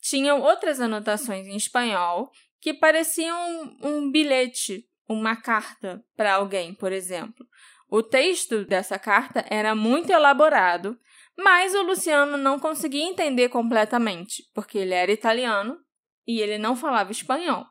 [0.00, 2.30] tinham outras anotações em espanhol
[2.60, 7.46] que pareciam um bilhete, uma carta para alguém, por exemplo.
[7.88, 10.98] O texto dessa carta era muito elaborado,
[11.36, 15.78] mas o Luciano não conseguia entender completamente, porque ele era italiano
[16.26, 17.66] e ele não falava espanhol.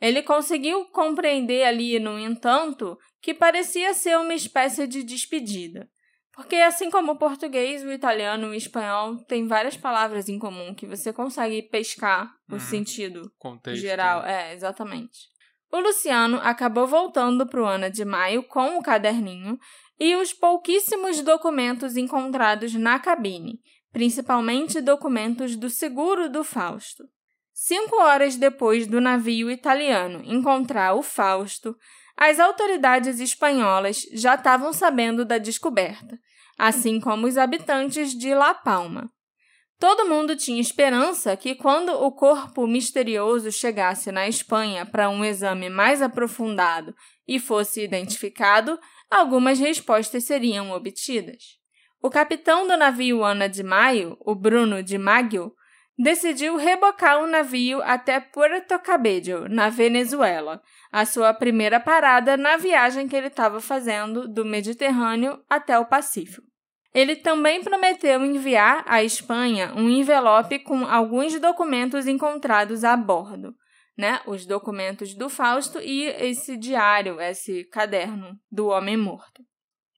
[0.00, 5.88] Ele conseguiu compreender ali, no entanto, que parecia ser uma espécie de despedida.
[6.34, 10.74] Porque, assim como o português, o italiano e o espanhol têm várias palavras em comum
[10.74, 12.60] que você consegue pescar o uhum.
[12.60, 13.82] sentido Contexto.
[13.82, 14.24] geral.
[14.24, 15.30] É, exatamente.
[15.70, 19.58] O Luciano acabou voltando para o Ana de Maio com o caderninho
[19.98, 23.60] e os pouquíssimos documentos encontrados na cabine,
[23.92, 27.04] principalmente documentos do seguro do Fausto.
[27.52, 31.76] Cinco horas depois do navio italiano encontrar o Fausto,
[32.24, 36.16] as autoridades espanholas já estavam sabendo da descoberta,
[36.56, 39.10] assim como os habitantes de La Palma.
[39.76, 45.68] Todo mundo tinha esperança que, quando o corpo misterioso chegasse na Espanha para um exame
[45.68, 46.94] mais aprofundado
[47.26, 48.78] e fosse identificado,
[49.10, 51.42] algumas respostas seriam obtidas.
[52.00, 55.52] O capitão do navio Ana de Maio, o Bruno de Maggio,
[56.02, 60.60] decidiu rebocar o navio até Puerto Cabello, na Venezuela,
[60.90, 66.44] a sua primeira parada na viagem que ele estava fazendo do Mediterrâneo até o Pacífico.
[66.92, 73.54] Ele também prometeu enviar à Espanha um envelope com alguns documentos encontrados a bordo,
[73.96, 74.20] né?
[74.26, 79.40] Os documentos do Fausto e esse diário, esse caderno do homem morto.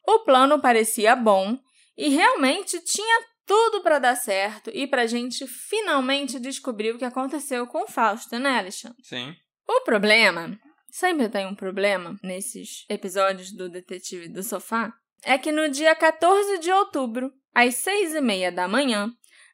[0.06, 1.58] O plano parecia bom
[1.96, 7.04] e realmente tinha tudo para dar certo e para a gente finalmente descobrir o que
[7.04, 9.02] aconteceu com o Fausto, né, Alexandre?
[9.02, 9.34] Sim.
[9.68, 10.58] O problema,
[10.90, 16.58] sempre tem um problema nesses episódios do Detetive do Sofá, é que no dia 14
[16.58, 19.10] de outubro, às seis e meia da manhã,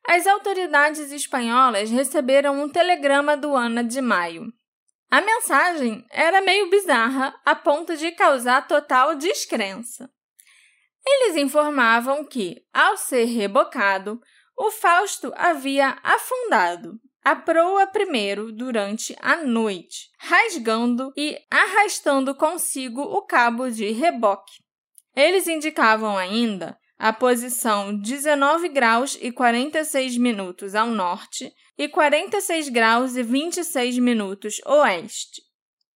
[0.06, 4.46] as autoridades espanholas receberam um telegrama do Ana de Maio.
[5.10, 10.08] A mensagem era meio bizarra, a ponto de causar total descrença.
[11.06, 14.20] Eles informavam que, ao ser rebocado,
[14.56, 23.22] o Fausto havia afundado a proa primeiro durante a noite, rasgando e arrastando consigo o
[23.22, 24.54] cabo de reboque.
[25.14, 33.16] Eles indicavam ainda a posição 19 graus e 46 minutos ao norte e 46 graus
[33.16, 35.42] e 26 minutos oeste,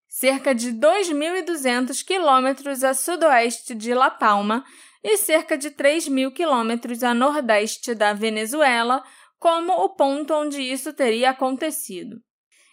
[0.09, 4.65] cerca de 2.200 quilômetros a sudoeste de La Palma
[5.05, 9.05] e cerca de 3 mil quilômetros a nordeste da Venezuela,
[9.39, 12.17] como o ponto onde isso teria acontecido.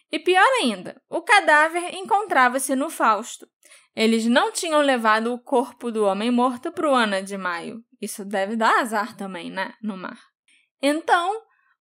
[0.10, 3.46] E pior ainda, o cadáver encontrava-se no Fausto.
[3.94, 7.84] Eles não tinham levado o corpo do homem morto para o Ana de Maio.
[8.02, 9.74] Isso deve dar azar também, né?
[9.82, 10.20] No mar.
[10.82, 11.34] Então,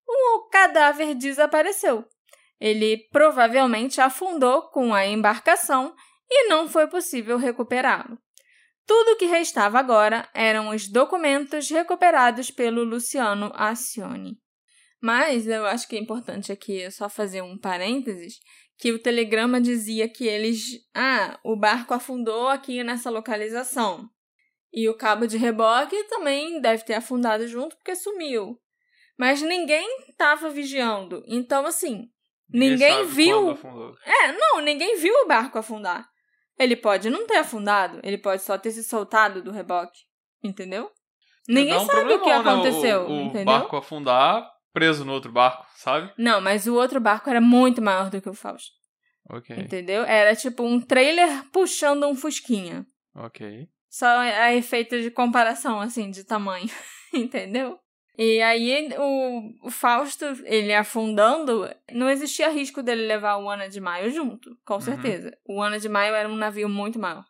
[0.06, 2.04] o cadáver desapareceu.
[2.60, 5.94] Ele provavelmente afundou com a embarcação
[6.28, 8.18] e não foi possível recuperá-lo.
[8.90, 14.36] Tudo o que restava agora eram os documentos recuperados pelo Luciano Acione.
[15.00, 18.40] Mas eu acho que é importante aqui só fazer um parênteses,
[18.76, 24.10] que o telegrama dizia que eles, ah, o barco afundou aqui nessa localização.
[24.72, 28.58] E o cabo de reboque também deve ter afundado junto porque sumiu.
[29.16, 31.22] Mas ninguém estava vigiando.
[31.28, 32.08] Então assim,
[32.52, 33.56] ninguém, ninguém viu.
[34.04, 36.09] É, não, ninguém viu o barco afundar.
[36.60, 39.98] Ele pode não ter afundado, ele pode só ter se soltado do reboque,
[40.44, 40.90] entendeu?
[41.48, 43.14] Ninguém um sabe o que aconteceu, né?
[43.14, 43.44] o, o entendeu?
[43.46, 46.12] barco afundar preso no outro barco, sabe?
[46.18, 48.70] Não, mas o outro barco era muito maior do que o Fausto.
[49.30, 49.56] Ok.
[49.56, 50.04] Entendeu?
[50.04, 52.84] Era tipo um trailer puxando um fusquinha.
[53.14, 53.66] Ok.
[53.88, 56.68] Só a efeito de comparação, assim, de tamanho.
[57.12, 57.78] entendeu?
[58.22, 63.80] E aí, o, o, Fausto, ele afundando, não existia risco dele levar o Ana de
[63.80, 64.80] Maio junto, com uhum.
[64.82, 65.34] certeza.
[65.48, 67.24] O Ana de Maio era um navio muito maior.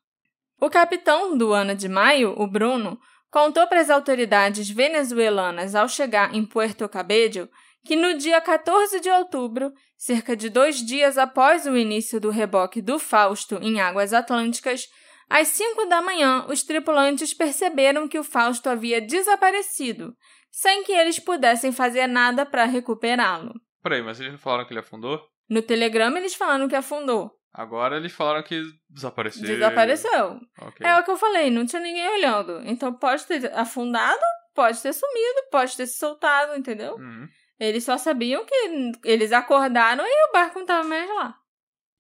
[0.60, 2.98] O capitão do Ana de Maio, o Bruno,
[3.30, 7.48] contou para as autoridades venezuelanas ao chegar em Puerto Cabello
[7.84, 12.82] que no dia 14 de outubro, cerca de dois dias após o início do reboque
[12.82, 14.88] do Fausto em águas atlânticas,
[15.30, 20.12] Às cinco da manhã, os tripulantes perceberam que o Fausto havia desaparecido,
[20.50, 23.54] sem que eles pudessem fazer nada para recuperá-lo.
[23.82, 25.20] Peraí, mas eles não falaram que ele afundou?
[25.48, 27.30] No telegrama, eles falaram que afundou.
[27.52, 29.42] Agora eles falaram que desapareceu.
[29.42, 30.40] Desapareceu.
[30.60, 30.86] Ok.
[30.86, 32.62] É o que eu falei, não tinha ninguém olhando.
[32.64, 34.20] Então pode ter afundado,
[34.54, 36.94] pode ter sumido, pode ter se soltado, entendeu?
[36.94, 37.26] Uhum.
[37.58, 41.36] Eles só sabiam que eles acordaram e o barco não estava mais lá.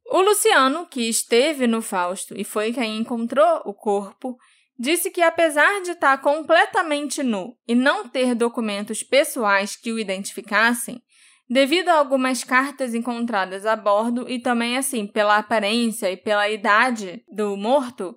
[0.06, 4.36] O Luciano, que esteve no Fausto e foi quem encontrou o corpo,
[4.80, 11.02] disse que apesar de estar completamente nu e não ter documentos pessoais que o identificassem,
[11.48, 17.22] devido a algumas cartas encontradas a bordo e também assim pela aparência e pela idade
[17.30, 18.16] do morto,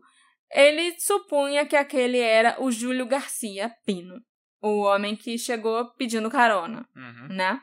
[0.49, 4.15] ele supunha que aquele era o Júlio Garcia Pino,
[4.61, 7.35] o homem que chegou pedindo carona, Uhum.
[7.35, 7.59] né?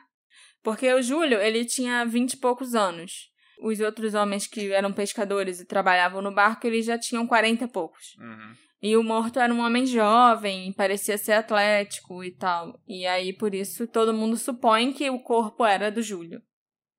[0.61, 3.31] Porque o Júlio, ele tinha vinte e poucos anos.
[3.63, 7.67] Os outros homens que eram pescadores e trabalhavam no barco, eles já tinham quarenta e
[7.67, 8.15] poucos.
[8.19, 8.53] Uhum.
[8.81, 12.79] E o morto era um homem jovem, parecia ser atlético e tal.
[12.87, 16.41] E aí, por isso, todo mundo supõe que o corpo era do Júlio.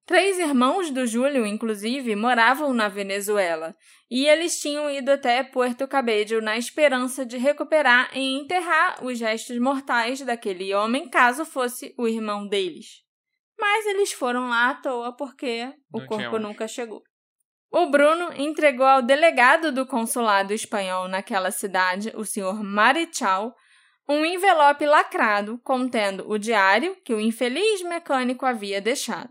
[0.06, 3.74] Três irmãos do Júlio, inclusive, moravam na Venezuela.
[4.10, 9.58] E eles tinham ido até Puerto Cabello na esperança de recuperar e enterrar os restos
[9.58, 13.02] mortais daquele homem, caso fosse o irmão deles.
[13.58, 17.02] Mas eles foram lá à toa porque o Não corpo nunca chegou.
[17.72, 23.56] O Bruno entregou ao delegado do consulado espanhol naquela cidade, o senhor Marichal,
[24.06, 29.30] um envelope lacrado contendo o diário que o infeliz mecânico havia deixado.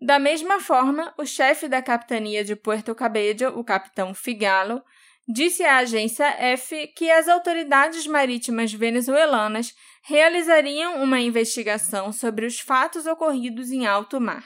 [0.00, 4.82] Da mesma forma, o chefe da capitania de Puerto Cabello, o capitão Figalo,
[5.28, 13.06] disse à agência F que as autoridades marítimas venezuelanas realizariam uma investigação sobre os fatos
[13.06, 14.44] ocorridos em alto mar.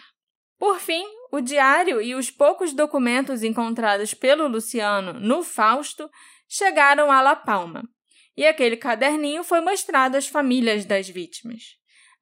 [0.58, 6.10] Por fim, o diário e os poucos documentos encontrados pelo Luciano no Fausto
[6.46, 7.82] chegaram a La Palma,
[8.36, 11.62] e aquele caderninho foi mostrado às famílias das vítimas.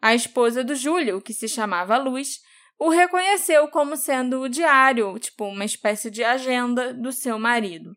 [0.01, 2.38] A esposa do Júlio, que se chamava Luz,
[2.79, 7.96] o reconheceu como sendo o diário, tipo uma espécie de agenda do seu marido.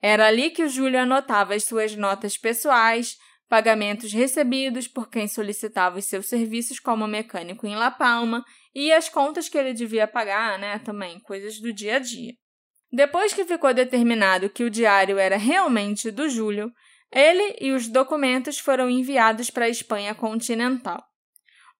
[0.00, 5.98] Era ali que o Júlio anotava as suas notas pessoais, pagamentos recebidos por quem solicitava
[5.98, 10.58] os seus serviços como mecânico em La Palma e as contas que ele devia pagar,
[10.58, 12.34] né, também, coisas do dia a dia.
[12.92, 16.70] Depois que ficou determinado que o diário era realmente do Júlio,
[17.10, 21.02] ele e os documentos foram enviados para a Espanha continental.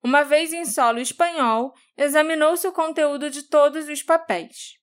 [0.03, 4.79] Uma vez em solo espanhol, examinou-se o conteúdo de todos os papéis.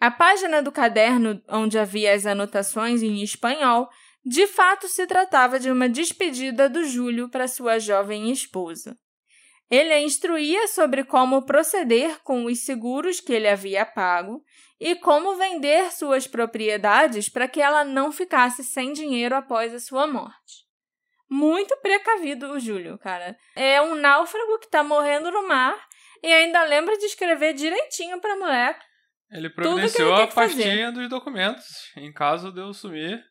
[0.00, 3.88] A página do caderno onde havia as anotações em espanhol
[4.28, 8.94] de fato se tratava de uma despedida do Júlio para sua jovem esposa.
[9.70, 14.42] Ele a instruía sobre como proceder com os seguros que ele havia pago
[14.78, 20.06] e como vender suas propriedades para que ela não ficasse sem dinheiro após a sua
[20.06, 20.66] morte.
[21.30, 23.34] Muito precavido o Júlio, cara.
[23.56, 25.76] É um náufrago que tá morrendo no mar
[26.22, 28.78] e ainda lembra de escrever direitinho pra mulher.
[29.30, 33.22] Ele ele providenciou tem a pastinha dos documentos, em caso de eu sumir.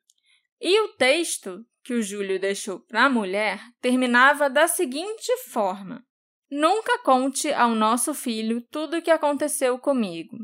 [0.60, 6.04] E o texto que o Júlio deixou para a mulher terminava da seguinte forma:
[6.50, 10.38] Nunca conte ao nosso filho tudo o que aconteceu comigo.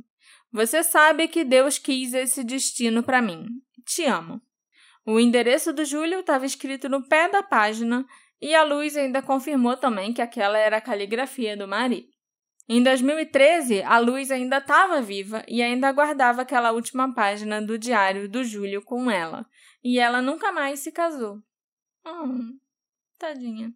[0.52, 3.48] Você sabe que Deus quis esse destino para mim.
[3.86, 4.42] Te amo.
[5.06, 8.06] O endereço do Júlio estava escrito no pé da página
[8.42, 12.08] e a Luz ainda confirmou também que aquela era a caligrafia do marido.
[12.70, 18.30] Em 2013, a Luz ainda estava viva e ainda guardava aquela última página do diário
[18.30, 19.46] do Júlio com ela.
[19.84, 21.42] E ela nunca mais se casou.
[22.06, 22.58] Hum,
[23.20, 23.74] tadinha.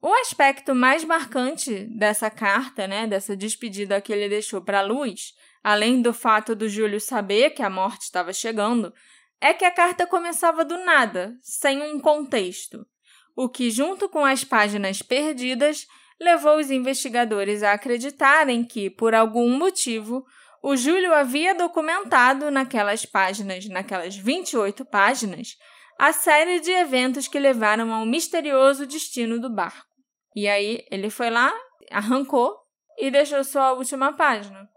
[0.00, 5.34] O aspecto mais marcante dessa carta, né, dessa despedida que ele deixou para a Luz,
[5.62, 8.94] além do fato do Júlio saber que a morte estava chegando,
[9.40, 12.86] é que a carta começava do nada, sem um contexto,
[13.34, 15.86] o que, junto com as páginas perdidas,
[16.20, 20.26] levou os investigadores a acreditarem que, por algum motivo,
[20.62, 25.56] o Júlio havia documentado naquelas páginas, naquelas 28 páginas,
[25.98, 29.86] a série de eventos que levaram ao misterioso destino do barco.
[30.34, 31.52] E aí ele foi lá,
[31.90, 32.56] arrancou
[32.98, 34.68] e deixou só a última página.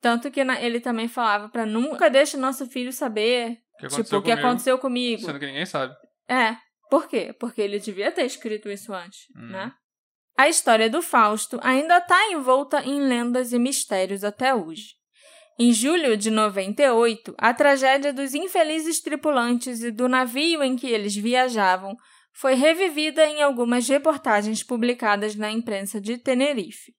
[0.00, 3.94] Tanto que na- ele também falava para nunca deixe nosso filho saber, O que tipo,
[3.94, 5.22] aconteceu o que comigo, aconteceu comigo.
[5.22, 5.94] Sendo que ninguém sabe.
[6.28, 6.56] É.
[6.88, 7.32] Por quê?
[7.38, 9.50] Porque ele devia ter escrito isso antes, Hum.
[9.50, 9.72] né?
[10.38, 14.94] A história do Fausto ainda está envolta em lendas e mistérios até hoje.
[15.62, 21.14] Em julho de 98, a tragédia dos infelizes tripulantes e do navio em que eles
[21.14, 21.94] viajavam
[22.32, 26.94] foi revivida em algumas reportagens publicadas na imprensa de Tenerife.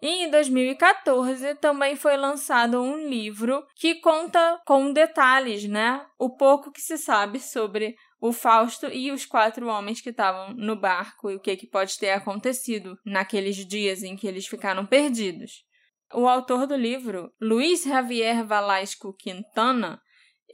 [0.00, 6.06] E em 2014 também foi lançado um livro que conta com detalhes, né?
[6.16, 10.76] O pouco que se sabe sobre o Fausto e os quatro homens que estavam no
[10.76, 15.66] barco e o que, que pode ter acontecido naqueles dias em que eles ficaram perdidos.
[16.14, 20.00] O autor do livro, Luiz Javier Valasco Quintana,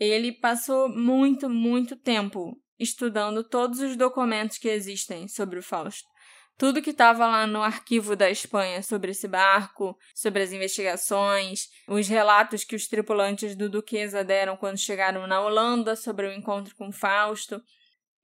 [0.01, 6.09] ele passou muito, muito tempo estudando todos os documentos que existem sobre o Fausto.
[6.57, 12.09] Tudo que estava lá no arquivo da Espanha sobre esse barco, sobre as investigações, os
[12.09, 16.93] relatos que os tripulantes do Duquesa deram quando chegaram na Holanda sobre o encontro com
[16.93, 17.61] Fausto.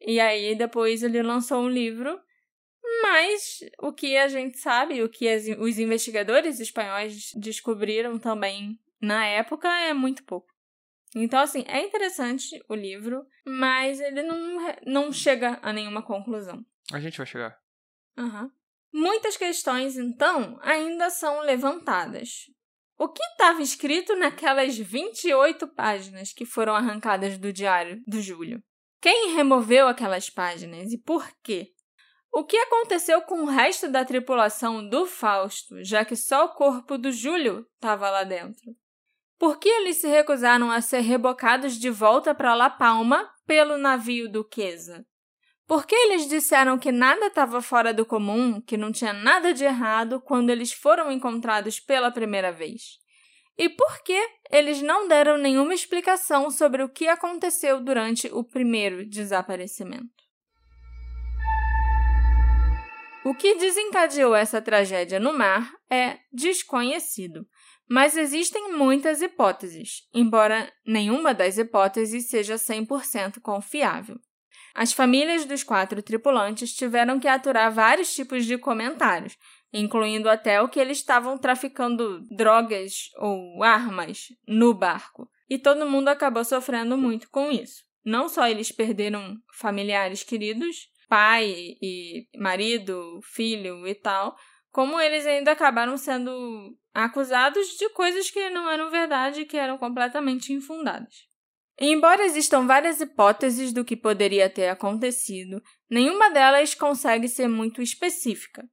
[0.01, 2.20] E aí depois ele lançou um livro,
[3.03, 9.26] mas o que a gente sabe, o que as, os investigadores espanhóis descobriram também na
[9.26, 10.49] época é muito pouco.
[11.14, 16.64] Então, assim, é interessante o livro, mas ele não, não chega a nenhuma conclusão.
[16.93, 17.59] A gente vai chegar.
[18.18, 18.51] Uhum.
[18.93, 22.51] Muitas questões, então, ainda são levantadas.
[22.99, 28.62] O que estava escrito naquelas 28 páginas que foram arrancadas do diário do Júlio?
[29.01, 31.72] Quem removeu aquelas páginas e por quê?
[32.39, 36.97] O que aconteceu com o resto da tripulação do Fausto, já que só o corpo
[36.97, 38.76] do Júlio estava lá dentro?
[39.36, 44.30] Por que eles se recusaram a ser rebocados de volta para La Palma pelo navio
[44.30, 45.05] Duquesa?
[45.66, 49.64] Por que eles disseram que nada estava fora do comum, que não tinha nada de
[49.64, 53.01] errado quando eles foram encontrados pela primeira vez?
[53.59, 59.05] E por que eles não deram nenhuma explicação sobre o que aconteceu durante o primeiro
[59.05, 60.28] desaparecimento?
[63.29, 67.47] O que desencadeou essa tragédia no mar é desconhecido,
[67.87, 74.18] mas existem muitas hipóteses, embora nenhuma das hipóteses seja 100% confiável.
[74.74, 79.37] As famílias dos quatro tripulantes tiveram que aturar vários tipos de comentários,
[79.74, 85.29] incluindo até o que eles estavam traficando drogas ou armas no barco.
[85.51, 87.85] E todo mundo acabou sofrendo muito com isso.
[88.03, 94.37] Não só eles perderam familiares queridos, pai e marido, filho e tal,
[94.71, 99.79] como eles ainda acabaram sendo acusados de coisas que não eram verdade e que eram
[99.79, 101.27] completamente infundadas.
[101.81, 108.65] embora existam várias hipóteses do que poderia ter acontecido, nenhuma delas consegue ser muito específica.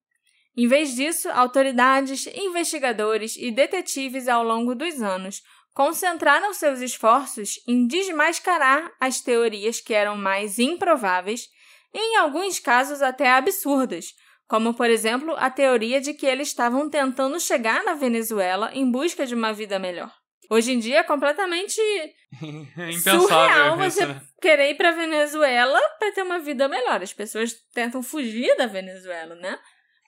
[0.57, 5.41] Em vez disso, autoridades, investigadores e detetives ao longo dos anos
[5.73, 11.49] concentraram seus esforços em desmascarar as teorias que eram mais improváveis
[11.97, 14.13] em alguns casos, até absurdas,
[14.47, 19.25] como por exemplo a teoria de que eles estavam tentando chegar na Venezuela em busca
[19.25, 20.11] de uma vida melhor.
[20.49, 21.75] Hoje em dia é completamente
[23.01, 24.21] surreal você isso, né?
[24.41, 27.01] querer ir para Venezuela para ter uma vida melhor.
[27.01, 29.57] As pessoas tentam fugir da Venezuela, né?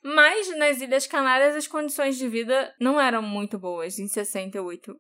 [0.04, 4.96] Mas nas Ilhas Canárias as condições de vida não eram muito boas em 68.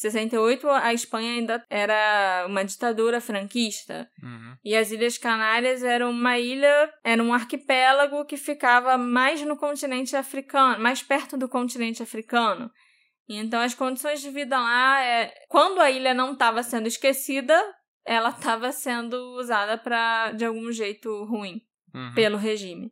[0.00, 4.08] 68, a Espanha ainda era uma ditadura franquista.
[4.22, 4.56] Uhum.
[4.64, 10.16] E as Ilhas Canárias eram uma ilha, era um arquipélago que ficava mais no continente
[10.16, 12.70] africano, mais perto do continente africano.
[13.28, 17.62] Então as condições de vida lá, é, quando a ilha não estava sendo esquecida,
[18.02, 21.60] ela estava sendo usada para de algum jeito ruim
[21.94, 22.14] uhum.
[22.14, 22.90] pelo regime.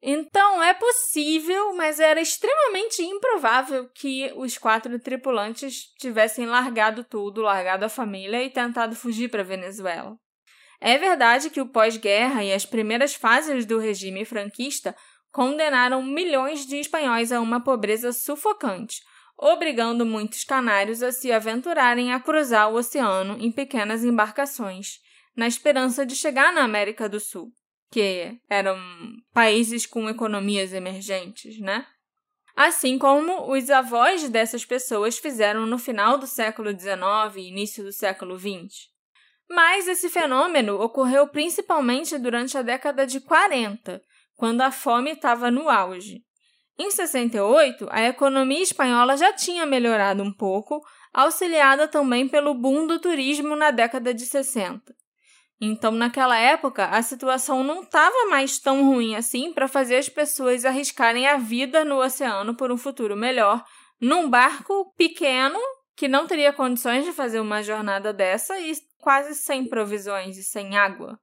[0.00, 7.84] Então é possível, mas era extremamente improvável que os quatro tripulantes tivessem largado tudo, largado
[7.84, 10.16] a família e tentado fugir para Venezuela.
[10.80, 14.94] É verdade que o pós-guerra e as primeiras fases do regime franquista
[15.32, 19.02] condenaram milhões de espanhóis a uma pobreza sufocante,
[19.36, 25.00] obrigando muitos canários a se aventurarem a cruzar o oceano em pequenas embarcações,
[25.36, 27.52] na esperança de chegar na América do Sul
[27.90, 28.78] que eram
[29.32, 31.86] países com economias emergentes, né?
[32.54, 37.92] Assim como os avós dessas pessoas fizeram no final do século XIX e início do
[37.92, 38.88] século XX.
[39.48, 44.02] Mas esse fenômeno ocorreu principalmente durante a década de 40,
[44.36, 46.22] quando a fome estava no auge.
[46.78, 50.80] Em 68, a economia espanhola já tinha melhorado um pouco,
[51.12, 54.94] auxiliada também pelo boom do turismo na década de 60.
[55.60, 60.64] Então, naquela época, a situação não estava mais tão ruim assim para fazer as pessoas
[60.64, 63.64] arriscarem a vida no oceano por um futuro melhor,
[64.00, 65.58] num barco pequeno
[65.96, 70.76] que não teria condições de fazer uma jornada dessa e quase sem provisões e sem
[70.76, 71.18] água.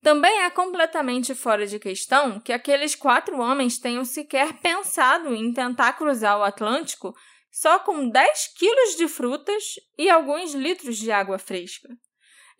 [0.00, 5.94] Também é completamente fora de questão que aqueles quatro homens tenham sequer pensado em tentar
[5.94, 7.12] cruzar o Atlântico
[7.50, 11.88] só com 10 quilos de frutas e alguns litros de água fresca.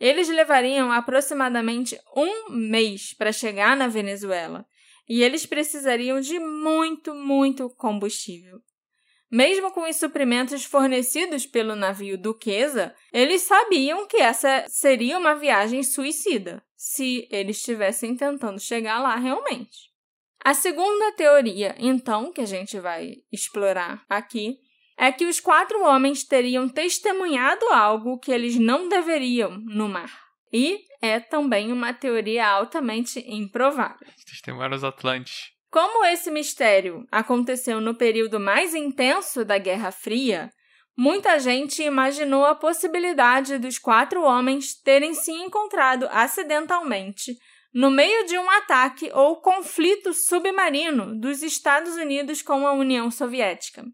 [0.05, 4.67] Eles levariam aproximadamente um mês para chegar na Venezuela
[5.09, 8.61] e eles precisariam de muito, muito combustível.
[9.31, 15.83] Mesmo com os suprimentos fornecidos pelo navio Duquesa, eles sabiam que essa seria uma viagem
[15.83, 19.91] suicida, se eles estivessem tentando chegar lá realmente.
[20.45, 24.59] A segunda teoria, então, que a gente vai explorar aqui,
[24.97, 30.11] é que os quatro homens teriam testemunhado algo que eles não deveriam no mar.
[30.53, 34.07] E é também uma teoria altamente improvável.
[34.25, 35.53] Testemunharam os Atlantes.
[35.71, 40.49] Como esse mistério aconteceu no período mais intenso da Guerra Fria,
[40.97, 47.37] muita gente imaginou a possibilidade dos quatro homens terem se encontrado acidentalmente
[47.75, 53.85] no meio de um ataque ou conflito submarino dos Estados Unidos com a União Soviética.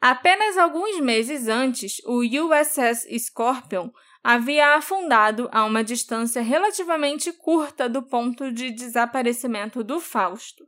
[0.00, 3.90] Apenas alguns meses antes, o USS Scorpion
[4.22, 10.64] havia afundado a uma distância relativamente curta do ponto de desaparecimento do Fausto.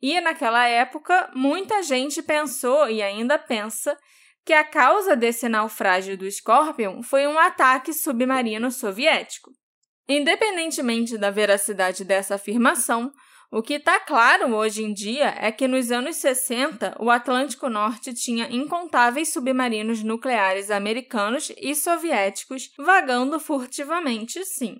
[0.00, 3.96] E naquela época, muita gente pensou e ainda pensa
[4.44, 9.50] que a causa desse naufrágio do Scorpion foi um ataque submarino soviético.
[10.08, 13.10] Independentemente da veracidade dessa afirmação,
[13.50, 18.12] o que está claro hoje em dia é que nos anos 60 o Atlântico Norte
[18.12, 24.76] tinha incontáveis submarinos nucleares americanos e soviéticos vagando furtivamente, sim.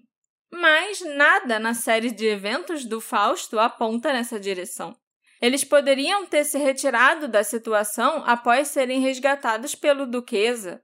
[0.53, 4.97] Mas nada na série de eventos do Fausto aponta nessa direção.
[5.41, 10.81] Eles poderiam ter se retirado da situação após serem resgatados pelo Duquesa.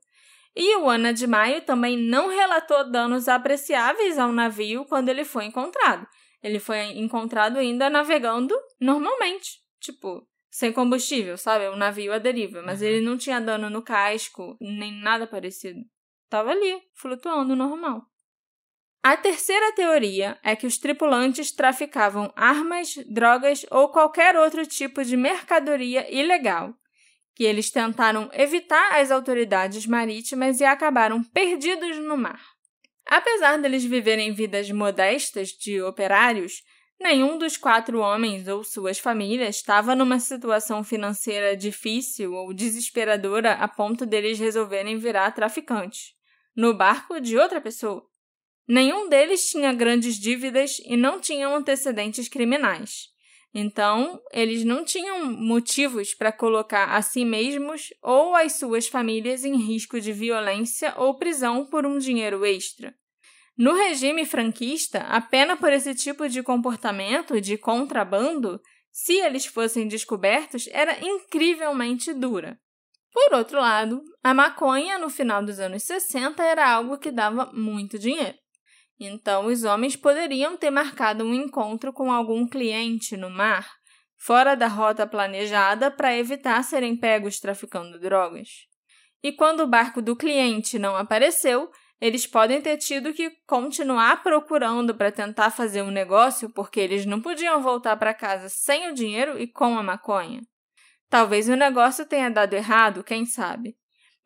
[0.55, 5.47] E o Ana de Maio também não relatou danos apreciáveis ao navio quando ele foi
[5.47, 6.07] encontrado.
[6.43, 11.69] Ele foi encontrado ainda navegando normalmente, tipo, sem combustível, sabe?
[11.69, 12.89] O navio à deriva, mas uhum.
[12.89, 15.81] ele não tinha dano no casco, nem nada parecido.
[16.29, 18.07] Tava ali, flutuando normal.
[19.03, 25.17] A terceira teoria é que os tripulantes traficavam armas, drogas ou qualquer outro tipo de
[25.17, 26.73] mercadoria ilegal,
[27.35, 32.52] que eles tentaram evitar as autoridades marítimas e acabaram perdidos no mar.
[33.15, 36.63] Apesar deles viverem vidas modestas de operários,
[36.99, 43.69] nenhum dos quatro homens ou suas famílias estava numa situação financeira difícil ou desesperadora a
[43.69, 46.15] ponto deles resolverem virar traficantes
[46.57, 48.03] no barco de outra pessoa.
[48.67, 53.09] Nenhum deles tinha grandes dívidas e não tinham antecedentes criminais.
[53.53, 59.55] Então, eles não tinham motivos para colocar a si mesmos ou as suas famílias em
[59.57, 63.02] risco de violência ou prisão por um dinheiro extra.
[63.57, 69.87] No regime franquista, a pena por esse tipo de comportamento de contrabando, se eles fossem
[69.87, 72.59] descobertos, era incrivelmente dura.
[73.13, 77.99] Por outro lado, a maconha no final dos anos 60 era algo que dava muito
[77.99, 78.39] dinheiro.
[78.99, 83.69] Então, os homens poderiam ter marcado um encontro com algum cliente no mar,
[84.17, 88.49] fora da rota planejada, para evitar serem pegos traficando drogas.
[89.23, 91.71] E quando o barco do cliente não apareceu,
[92.03, 97.21] eles podem ter tido que continuar procurando para tentar fazer um negócio porque eles não
[97.21, 100.43] podiam voltar para casa sem o dinheiro e com a maconha.
[101.09, 103.77] Talvez o negócio tenha dado errado, quem sabe.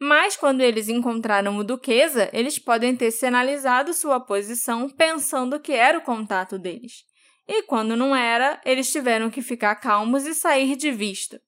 [0.01, 5.99] Mas quando eles encontraram o Duquesa, eles podem ter sinalizado sua posição pensando que era
[5.99, 7.05] o contato deles.
[7.47, 11.39] E quando não era, eles tiveram que ficar calmos e sair de vista.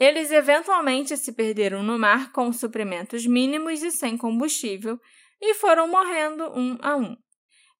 [0.00, 4.98] Eles eventualmente se perderam no mar com suprimentos mínimos e sem combustível
[5.40, 7.16] e foram morrendo um a um.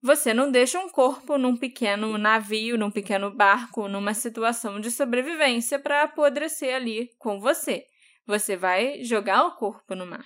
[0.03, 5.79] Você não deixa um corpo num pequeno navio, num pequeno barco, numa situação de sobrevivência
[5.79, 7.85] para apodrecer ali com você.
[8.27, 10.25] Você vai jogar o corpo no mar.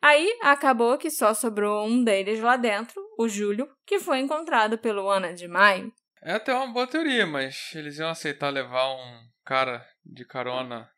[0.00, 5.08] Aí acabou que só sobrou um deles lá dentro, o Júlio, que foi encontrado pelo
[5.10, 5.92] Ana de Maio.
[6.22, 10.90] É até uma boa teoria, mas eles iam aceitar levar um cara de carona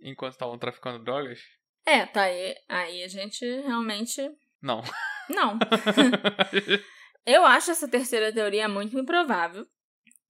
[0.00, 1.40] enquanto estavam traficando drogas?
[1.84, 2.54] É, tá aí.
[2.68, 4.22] Aí a gente realmente.
[4.62, 4.82] Não.
[5.28, 5.58] Não.
[7.26, 9.66] Eu acho essa terceira teoria muito improvável.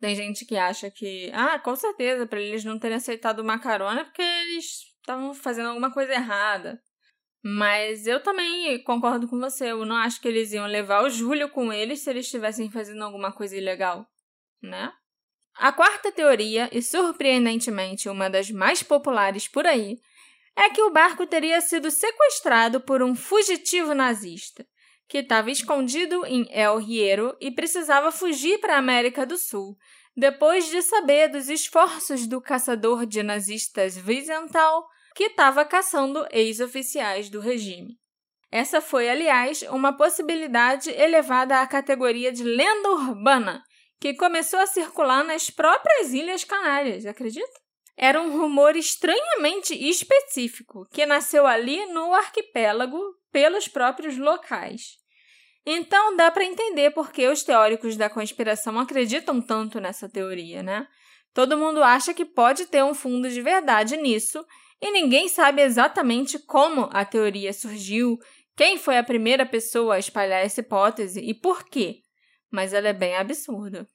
[0.00, 4.04] Tem gente que acha que, ah, com certeza, para eles não terem aceitado uma carona
[4.04, 6.80] porque eles estavam fazendo alguma coisa errada.
[7.42, 9.70] Mas eu também concordo com você.
[9.70, 13.04] Eu não acho que eles iam levar o Júlio com eles se eles estivessem fazendo
[13.04, 14.06] alguma coisa ilegal,
[14.62, 14.92] né?
[15.54, 19.98] A quarta teoria, e surpreendentemente uma das mais populares por aí,
[20.54, 24.66] é que o barco teria sido sequestrado por um fugitivo nazista,
[25.08, 29.76] que estava escondido em El Hierro e precisava fugir para a América do Sul,
[30.16, 37.40] depois de saber dos esforços do caçador de nazistas Wiesenthal que estava caçando ex-oficiais do
[37.40, 37.98] regime.
[38.50, 43.62] Essa foi, aliás, uma possibilidade elevada à categoria de lenda urbana,
[44.00, 47.66] que começou a circular nas próprias Ilhas Canárias, acredita?
[47.96, 53.00] era um rumor estranhamente específico que nasceu ali no arquipélago
[53.36, 54.96] pelos próprios locais.
[55.66, 60.88] Então dá para entender por que os teóricos da conspiração acreditam tanto nessa teoria, né?
[61.34, 64.42] Todo mundo acha que pode ter um fundo de verdade nisso
[64.80, 68.18] e ninguém sabe exatamente como a teoria surgiu,
[68.56, 71.96] quem foi a primeira pessoa a espalhar essa hipótese e por quê.
[72.50, 73.86] Mas ela é bem absurda.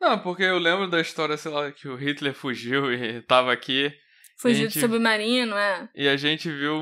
[0.00, 3.92] Não, porque eu lembro da história, sei lá, que o Hitler fugiu e tava aqui.
[4.38, 4.74] Fugiu gente...
[4.74, 5.88] de submarino, é?
[5.96, 6.78] E a gente viu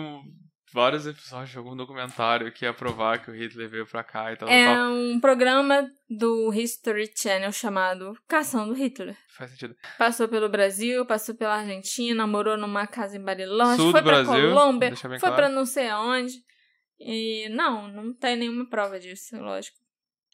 [0.73, 4.37] vários episódios de algum documentário que ia provar que o Hitler veio pra cá e
[4.37, 4.49] tal.
[4.49, 4.93] É tal.
[4.93, 9.17] um programa do History Channel chamado Caçando Hitler.
[9.37, 9.77] Faz sentido.
[9.99, 14.49] Passou pelo Brasil, passou pela Argentina, morou numa casa em Bariloche, Sul foi pra Brasil,
[14.49, 15.37] Colômbia, foi claro.
[15.37, 16.35] pra não sei aonde.
[16.99, 19.77] E não, não tem nenhuma prova disso, lógico.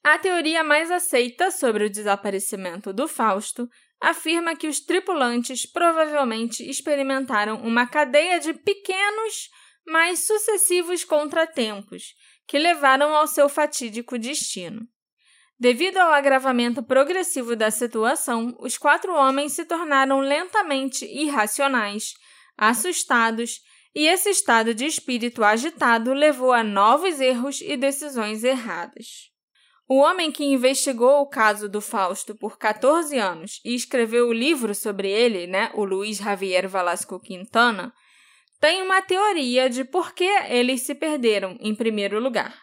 [0.05, 3.69] A teoria mais aceita sobre o desaparecimento do Fausto
[4.01, 9.51] afirma que os tripulantes provavelmente experimentaram uma cadeia de pequenos,
[9.89, 12.15] mas sucessivos contratempos
[12.47, 14.87] que levaram ao seu fatídico destino.
[15.59, 22.15] Devido ao agravamento progressivo da situação, os quatro homens se tornaram lentamente irracionais,
[22.57, 23.61] assustados,
[23.95, 29.33] e esse estado de espírito agitado levou a novos erros e decisões erradas.
[29.89, 34.75] O homem que investigou o caso do Fausto por 14 anos e escreveu o livro
[34.75, 37.93] sobre ele, né, o Luiz Javier Velasco Quintana,
[38.61, 42.55] tem uma teoria de por que eles se perderam em primeiro lugar.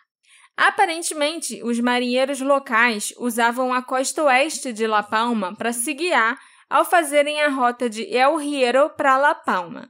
[0.57, 6.39] Aparentemente, os marinheiros locais usavam a costa oeste de La Palma para se guiar
[6.69, 9.89] ao fazerem a rota de El Hierro para La Palma.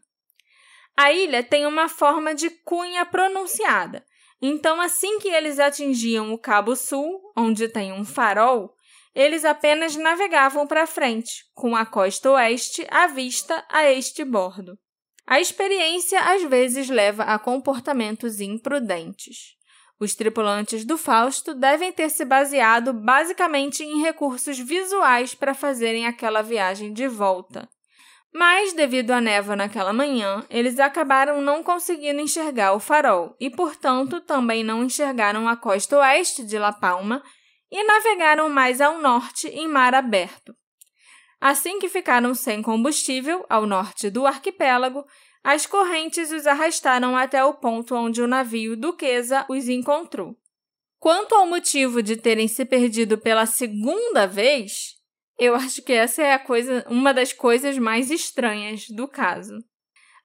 [0.98, 4.04] A ilha tem uma forma de cunha pronunciada,
[4.42, 8.74] então assim que eles atingiam o Cabo Sul, onde tem um farol,
[9.14, 14.78] eles apenas navegavam para frente, com a costa oeste à vista a este bordo.
[15.28, 19.56] A experiência às vezes leva a comportamentos imprudentes.
[20.00, 26.42] Os tripulantes do Fausto devem ter se baseado basicamente em recursos visuais para fazerem aquela
[26.42, 27.68] viagem de volta.
[28.32, 34.20] Mas, devido à névoa naquela manhã, eles acabaram não conseguindo enxergar o farol e, portanto,
[34.20, 37.24] também não enxergaram a costa oeste de La Palma
[37.72, 40.54] e navegaram mais ao norte em mar aberto.
[41.48, 45.06] Assim que ficaram sem combustível ao norte do arquipélago,
[45.44, 50.36] as correntes os arrastaram até o ponto onde o navio Duquesa os encontrou.
[50.98, 54.96] Quanto ao motivo de terem se perdido pela segunda vez,
[55.38, 59.54] eu acho que essa é coisa, uma das coisas mais estranhas do caso.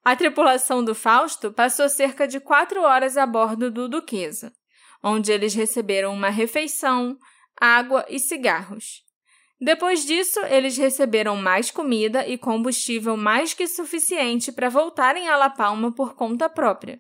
[0.03, 4.55] A tripulação do Fausto passou cerca de quatro horas a bordo do Duquesa,
[5.03, 7.19] onde eles receberam uma refeição,
[7.61, 9.10] água e cigarros.
[9.61, 15.51] Depois disso, eles receberam mais comida e combustível mais que suficiente para voltarem a La
[15.51, 16.99] Palma por conta própria.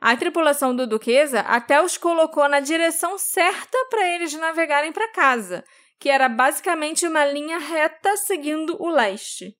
[0.00, 5.64] A tripulação do Duquesa até os colocou na direção certa para eles navegarem para casa,
[5.98, 9.56] que era basicamente uma linha reta seguindo o leste.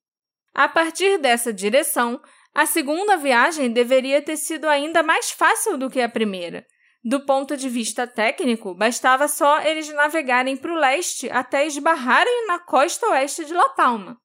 [0.55, 2.21] A partir dessa direção,
[2.55, 6.65] a segunda viagem deveria ter sido ainda mais fácil do que a primeira.
[7.09, 12.59] Do ponto de vista técnico, bastava só eles navegarem para o leste até esbarrarem na
[12.59, 14.19] costa oeste de La Palma.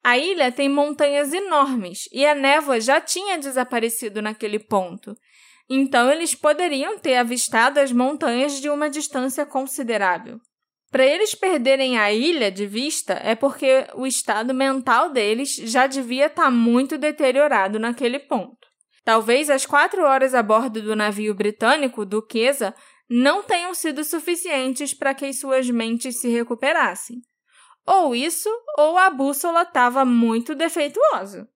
[0.00, 5.16] A ilha tem montanhas enormes e a névoa já tinha desaparecido naquele ponto.
[5.68, 10.38] Então eles poderiam ter avistado as montanhas de uma distância considerável.
[10.88, 16.26] Para eles perderem a ilha de vista é porque o estado mental deles já devia
[16.26, 18.59] estar tá muito deteriorado naquele ponto.
[19.04, 22.74] Talvez as quatro horas a bordo do navio britânico Duquesa
[23.08, 27.20] não tenham sido suficientes para que suas mentes se recuperassem.
[27.86, 28.48] Ou isso,
[28.78, 31.48] ou a bússola estava muito defeituosa.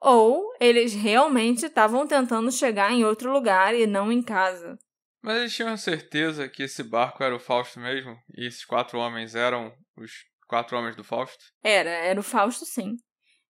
[0.00, 4.78] Ou eles realmente estavam tentando chegar em outro lugar e não em casa.
[5.22, 8.16] Mas eles tinham certeza que esse barco era o Fausto mesmo?
[8.36, 10.12] E esses quatro homens eram os
[10.46, 11.44] quatro homens do Fausto?
[11.62, 12.96] Era, era o Fausto sim.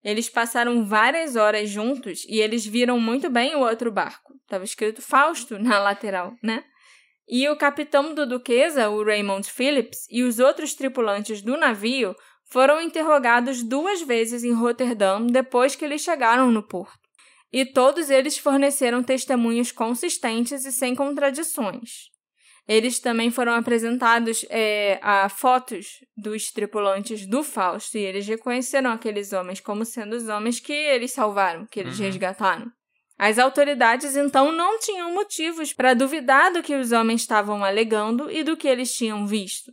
[0.07, 4.35] Eles passaram várias horas juntos e eles viram muito bem o outro barco.
[4.41, 6.63] Estava escrito Fausto na lateral, né?
[7.29, 12.81] E o capitão do Duquesa, o Raymond Phillips, e os outros tripulantes do navio foram
[12.81, 17.01] interrogados duas vezes em Roterdã depois que eles chegaram no porto.
[17.53, 22.13] E todos eles forneceram testemunhos consistentes e sem contradições.
[22.69, 29.33] Eles também foram apresentados é, a fotos dos tripulantes do Fausto e eles reconheceram aqueles
[29.33, 32.07] homens como sendo os homens que eles salvaram, que eles Uhum.
[32.07, 32.67] resgataram.
[33.19, 38.43] As autoridades então não tinham motivos para duvidar do que os homens estavam alegando e
[38.43, 39.71] do que eles tinham visto.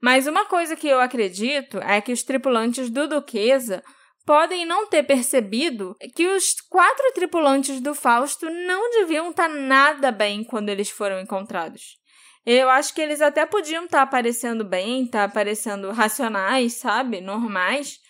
[0.00, 3.82] Mas uma coisa que eu acredito é que os tripulantes do Duquesa
[4.24, 10.42] podem não ter percebido que os quatro tripulantes do Fausto não deviam estar nada bem
[10.44, 11.99] quando eles foram encontrados.
[12.44, 17.20] Eu acho que eles até podiam estar aparecendo bem, estar aparecendo racionais, sabe?
[17.20, 18.00] Normais,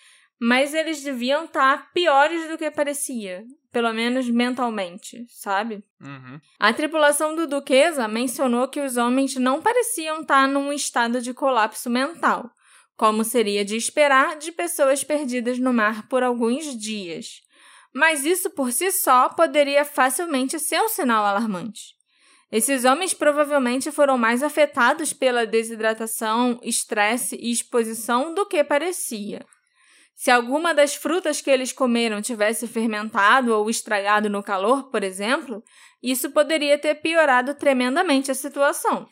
[0.41, 3.45] mas eles deviam estar piores do que parecia.
[3.73, 5.85] Pelo menos mentalmente, sabe?
[6.01, 6.41] Uhum.
[6.59, 11.89] A tripulação do Duquesa mencionou que os homens não pareciam estar num estado de colapso
[11.89, 12.51] mental,
[12.97, 17.43] como seria de esperar de pessoas perdidas no mar por alguns dias.
[17.95, 22.00] Mas isso por si só poderia facilmente ser um sinal alarmante.
[22.51, 29.45] Esses homens provavelmente foram mais afetados pela desidratação, estresse e exposição do que parecia.
[30.17, 35.63] Se alguma das frutas que eles comeram tivesse fermentado ou estragado no calor, por exemplo,
[36.03, 39.09] isso poderia ter piorado tremendamente a situação.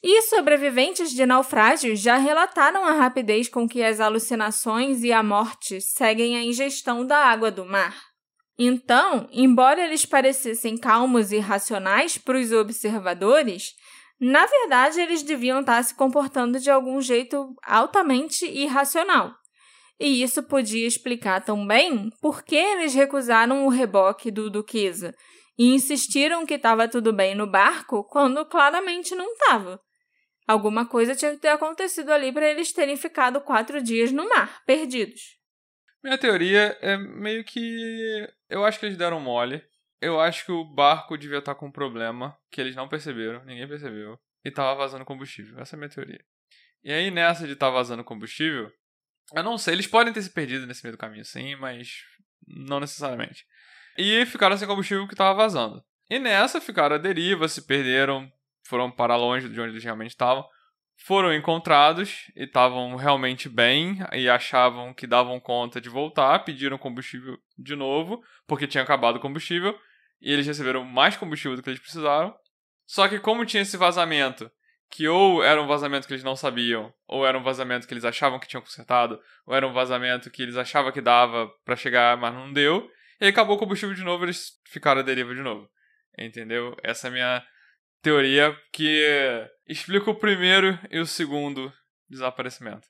[0.00, 5.80] E sobreviventes de naufrágios já relataram a rapidez com que as alucinações e a morte
[5.80, 8.13] seguem a ingestão da água do mar.
[8.58, 13.72] Então, embora eles parecessem calmos e racionais para os observadores,
[14.20, 19.34] na verdade eles deviam estar se comportando de algum jeito altamente irracional.
[19.98, 25.14] E isso podia explicar também por que eles recusaram o reboque do Duquesa
[25.58, 29.80] e insistiram que estava tudo bem no barco quando claramente não estava.
[30.46, 34.62] Alguma coisa tinha que ter acontecido ali para eles terem ficado quatro dias no mar,
[34.66, 35.43] perdidos.
[36.04, 38.28] Minha teoria é meio que.
[38.50, 39.64] Eu acho que eles deram mole.
[40.02, 43.66] Eu acho que o barco devia estar com um problema que eles não perceberam, ninguém
[43.66, 45.58] percebeu, e tava vazando combustível.
[45.58, 46.22] Essa é a minha teoria.
[46.82, 48.70] E aí, nessa de estar tá vazando combustível,
[49.34, 52.02] eu não sei, eles podem ter se perdido nesse meio do caminho, sim, mas
[52.46, 53.46] não necessariamente.
[53.96, 55.82] E ficaram sem combustível que tava vazando.
[56.10, 58.30] E nessa ficaram à deriva, se perderam,
[58.68, 60.46] foram para longe de onde eles realmente estavam
[60.96, 67.36] foram encontrados e estavam realmente bem e achavam que davam conta de voltar, pediram combustível
[67.58, 69.78] de novo, porque tinha acabado o combustível,
[70.20, 72.34] e eles receberam mais combustível do que eles precisaram.
[72.86, 74.50] Só que como tinha esse vazamento,
[74.90, 78.04] que ou era um vazamento que eles não sabiam, ou era um vazamento que eles
[78.04, 82.16] achavam que tinham consertado, ou era um vazamento que eles achavam que dava para chegar,
[82.16, 82.88] mas não deu,
[83.20, 85.68] e acabou o combustível de novo, eles ficaram à deriva de novo.
[86.18, 86.76] Entendeu?
[86.82, 87.44] Essa é a minha
[88.00, 91.72] teoria que explica o primeiro e o segundo
[92.08, 92.86] desaparecimento.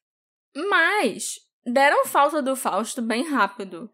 [0.54, 3.90] Mas deram falta do Fausto bem rápido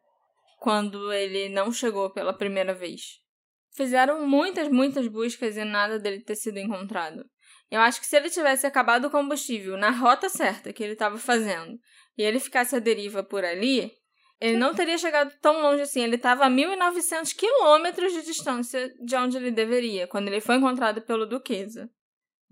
[0.59, 3.19] quando ele não chegou pela primeira vez.
[3.75, 7.25] Fizeram muitas, muitas buscas e nada dele ter sido encontrado.
[7.71, 11.17] Eu acho que se ele tivesse acabado o combustível na rota certa que ele estava
[11.19, 11.79] fazendo
[12.19, 13.93] e ele ficasse à deriva por ali,
[14.41, 16.03] ele não teria chegado tão longe assim.
[16.03, 21.01] Ele estava a 1.900 quilômetros de distância de onde ele deveria, quando ele foi encontrado
[21.03, 21.89] pelo Duquesa.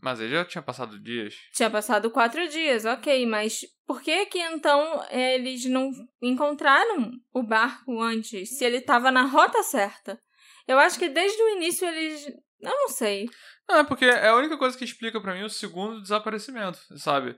[0.00, 1.34] Mas ele já tinha passado dias.
[1.52, 5.90] Tinha passado quatro dias, ok, mas por que que então eles não
[6.22, 10.20] encontraram o barco antes, se ele estava na rota certa?
[10.66, 12.26] Eu acho que desde o início eles.
[12.60, 13.28] Eu não sei.
[13.68, 17.36] Não, é porque é a única coisa que explica para mim o segundo desaparecimento, sabe?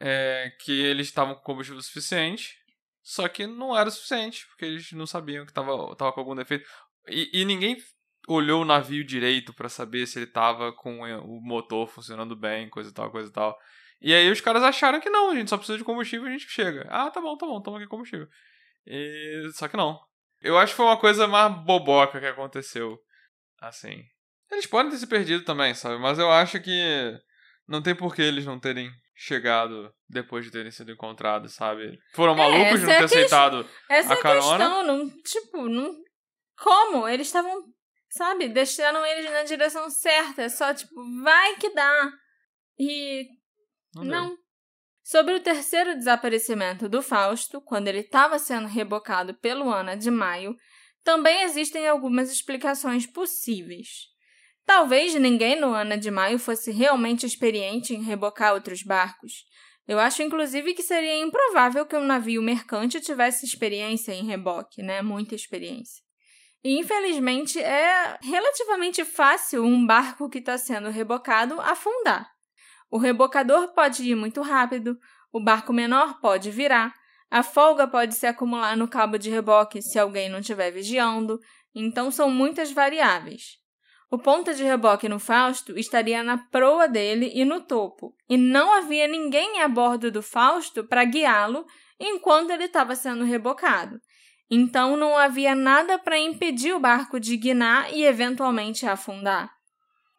[0.00, 2.62] É que eles estavam com combustível suficiente
[3.02, 6.36] só que não era o suficiente, porque eles não sabiam que tava, tava com algum
[6.36, 6.68] defeito.
[7.08, 7.76] E, e ninguém
[8.28, 12.90] olhou o navio direito para saber se ele tava com o motor funcionando bem, coisa
[12.90, 13.58] e tal, coisa e tal.
[14.00, 16.32] E aí os caras acharam que não, a gente só precisa de combustível e a
[16.32, 16.86] gente chega.
[16.90, 18.26] Ah, tá bom, tá bom, toma aqui combustível.
[18.86, 19.48] E...
[19.54, 20.00] Só que não.
[20.40, 22.98] Eu acho que foi uma coisa mais boboca que aconteceu.
[23.60, 24.02] Assim.
[24.50, 25.98] Eles podem ter se perdido também, sabe?
[26.00, 27.16] Mas eu acho que
[27.68, 31.96] não tem por que eles não terem chegado depois de terem sido encontrados, sabe?
[32.12, 34.38] Foram é, malucos de não é ter aceitado essa a carona.
[34.38, 35.94] Essa é a questão, não, tipo, não...
[36.58, 37.08] Como?
[37.08, 37.62] Eles estavam,
[38.12, 42.12] sabe, deixaram eles na direção certa, só tipo, vai que dá.
[42.78, 43.26] E
[43.94, 44.04] não.
[44.04, 44.38] não.
[45.02, 50.54] Sobre o terceiro desaparecimento do Fausto, quando ele estava sendo rebocado pelo Ana de Maio,
[51.02, 53.88] também existem algumas explicações possíveis.
[54.64, 59.44] Talvez ninguém no Ana de Maio fosse realmente experiente em rebocar outros barcos.
[59.88, 65.02] Eu acho, inclusive, que seria improvável que um navio mercante tivesse experiência em reboque, né?
[65.02, 66.04] Muita experiência.
[66.64, 72.30] E, infelizmente, é relativamente fácil um barco que está sendo rebocado afundar.
[72.90, 74.98] O rebocador pode ir muito rápido,
[75.32, 76.94] o barco menor pode virar,
[77.30, 81.40] a folga pode se acumular no cabo de reboque se alguém não estiver vigiando,
[81.74, 83.56] então são muitas variáveis.
[84.10, 88.74] O ponto de reboque no Fausto estaria na proa dele e no topo, e não
[88.74, 91.64] havia ninguém a bordo do Fausto para guiá-lo
[91.98, 93.98] enquanto ele estava sendo rebocado.
[94.54, 99.50] Então não havia nada para impedir o barco de guinar e eventualmente afundar.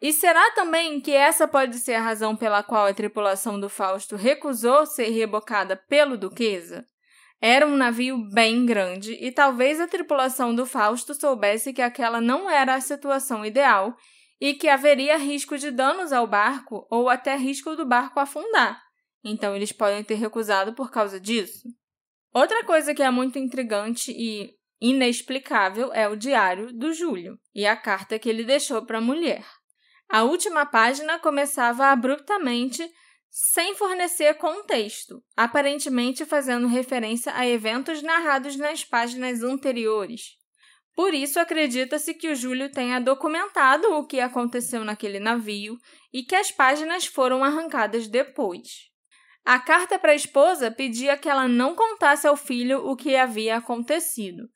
[0.01, 4.15] E será também que essa pode ser a razão pela qual a tripulação do Fausto
[4.15, 6.83] recusou ser rebocada pelo Duquesa?
[7.39, 12.49] Era um navio bem grande e talvez a tripulação do Fausto soubesse que aquela não
[12.49, 13.95] era a situação ideal
[14.41, 18.81] e que haveria risco de danos ao barco ou até risco do barco afundar.
[19.23, 21.67] Então eles podem ter recusado por causa disso.
[22.33, 27.75] Outra coisa que é muito intrigante e inexplicável é o diário do Júlio e a
[27.75, 29.45] carta que ele deixou para a mulher.
[30.09, 32.83] A última página começava abruptamente
[33.29, 40.35] sem fornecer contexto, aparentemente fazendo referência a eventos narrados nas páginas anteriores.
[40.95, 45.77] Por isso, acredita-se que o Júlio tenha documentado o que aconteceu naquele navio
[46.11, 48.92] e que as páginas foram arrancadas depois.
[49.45, 53.57] A carta para a esposa pedia que ela não contasse ao filho o que havia
[53.57, 54.49] acontecido.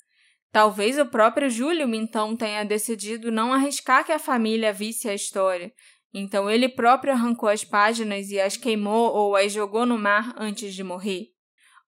[0.51, 5.71] Talvez o próprio Júlio então tenha decidido não arriscar que a família visse a história
[6.13, 10.73] então ele próprio arrancou as páginas e as queimou ou as jogou no mar antes
[10.73, 11.27] de morrer.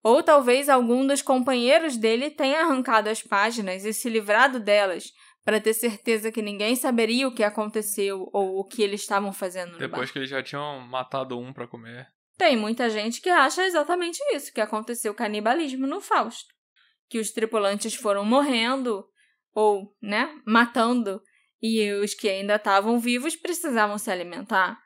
[0.03, 5.11] Ou talvez algum dos companheiros dele tenha arrancado as páginas e se livrado delas,
[5.43, 9.73] para ter certeza que ninguém saberia o que aconteceu ou o que eles estavam fazendo
[9.73, 12.07] no Depois que eles já tinham matado um para comer.
[12.39, 16.47] Tem muita gente que acha exatamente isso, que aconteceu canibalismo no Fausto.
[17.09, 19.05] Que os tripulantes foram morrendo
[19.53, 21.21] ou, né, matando
[21.61, 24.79] e os que ainda estavam vivos precisavam se alimentar.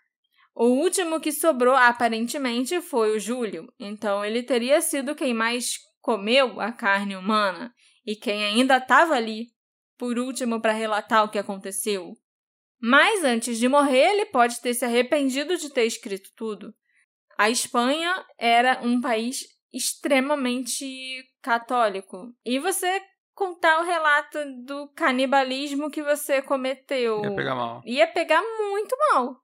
[0.56, 6.60] O último que sobrou, aparentemente, foi o Júlio, então ele teria sido quem mais comeu
[6.60, 7.72] a carne humana
[8.04, 9.50] e quem ainda estava ali,
[9.96, 12.14] por último, para relatar o que aconteceu.
[12.82, 16.74] Mas antes de morrer, ele pode ter se arrependido de ter escrito tudo.
[17.44, 20.86] A Espanha era um país extremamente
[21.42, 22.34] católico.
[22.46, 23.02] E você
[23.36, 27.22] contar o relato do canibalismo que você cometeu.
[27.22, 27.82] Ia pegar mal.
[27.86, 29.36] Ia pegar muito mal,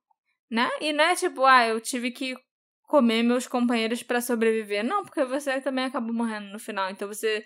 [0.50, 0.70] né?
[0.80, 2.38] E não é tipo, ah, eu tive que
[2.84, 4.82] comer meus companheiros para sobreviver.
[4.82, 6.90] Não, porque você também acabou morrendo no final.
[6.90, 7.44] Então você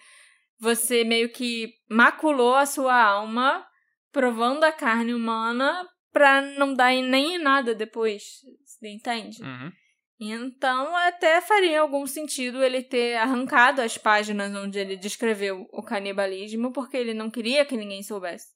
[0.60, 3.66] você meio que maculou a sua alma
[4.12, 8.42] provando a carne humana pra não dar nem em nada depois.
[8.64, 9.42] Você entende?
[9.42, 9.72] Uhum.
[10.20, 16.72] Então, até faria algum sentido ele ter arrancado as páginas onde ele descreveu o canibalismo,
[16.72, 18.48] porque ele não queria que ninguém soubesse.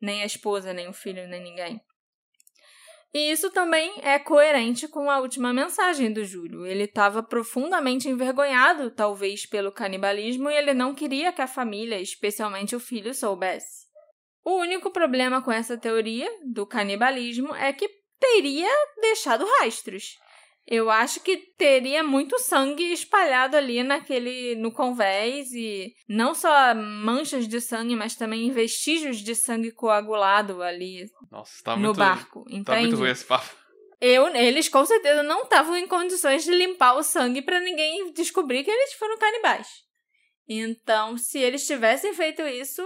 [0.00, 1.80] Nem a esposa, nem o filho, nem ninguém.
[3.14, 6.66] E isso também é coerente com a última mensagem do Júlio.
[6.66, 12.74] Ele estava profundamente envergonhado, talvez, pelo canibalismo, e ele não queria que a família, especialmente
[12.74, 13.84] o filho, soubesse.
[14.44, 17.88] O único problema com essa teoria do canibalismo é que
[18.18, 18.68] teria
[19.00, 20.18] deixado rastros.
[20.66, 27.46] Eu acho que teria muito sangue espalhado ali naquele no convés e não só manchas
[27.46, 32.44] de sangue, mas também vestígios de sangue coagulado ali Nossa, tá no muito, barco.
[32.44, 32.80] Tá Entende?
[32.86, 33.54] muito ruim esse papo.
[34.00, 38.64] Eu, eles com certeza não estavam em condições de limpar o sangue para ninguém descobrir
[38.64, 39.68] que eles foram canibais.
[40.48, 42.82] Então, se eles tivessem feito isso,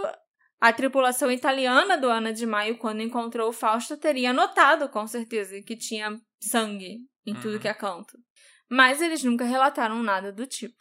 [0.61, 5.61] a tripulação italiana do Ana de Maio, quando encontrou o Fausto, teria notado com certeza
[5.63, 6.99] que tinha sangue
[7.31, 7.59] em tudo Uhum.
[7.61, 8.19] que é canto.
[8.71, 10.77] Mas eles nunca relataram nada do tipo.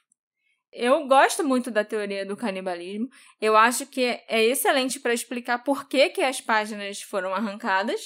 [0.71, 3.07] Eu gosto muito da teoria do canibalismo.
[3.39, 8.01] Eu acho que é excelente para explicar por que, que as páginas foram arrancadas.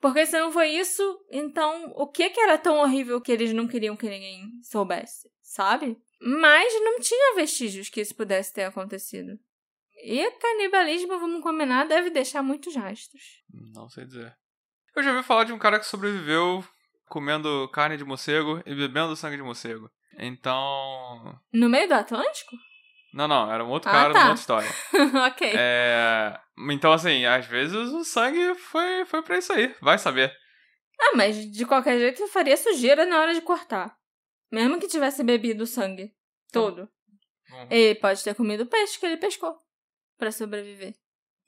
[0.00, 3.68] Porque se não foi isso, então o que, que era tão horrível que eles não
[3.68, 5.96] queriam que ninguém soubesse, sabe?
[6.20, 9.38] Mas não tinha vestígios que isso pudesse ter acontecido.
[10.04, 13.22] E canibalismo, vamos combinar, deve deixar muitos rastros.
[13.48, 14.36] Não sei dizer.
[14.96, 16.64] Eu já ouvi falar de um cara que sobreviveu
[17.12, 19.90] comendo carne de morcego e bebendo sangue de morcego.
[20.18, 21.38] Então.
[21.52, 22.56] No meio do Atlântico?
[23.12, 24.20] Não, não, era um outro Ah, cara tá.
[24.20, 24.70] numa outra história.
[25.28, 25.52] ok.
[25.54, 26.40] É.
[26.70, 29.74] Então, assim, às vezes o sangue foi, foi pra isso aí.
[29.82, 30.34] Vai saber.
[30.98, 33.94] Ah, mas de qualquer jeito faria sujeira na hora de cortar.
[34.50, 36.14] Mesmo que tivesse bebido o sangue
[36.50, 36.88] todo.
[37.50, 37.66] Uhum.
[37.70, 39.54] Ele pode ter comido peixe que ele pescou
[40.16, 40.94] pra sobreviver.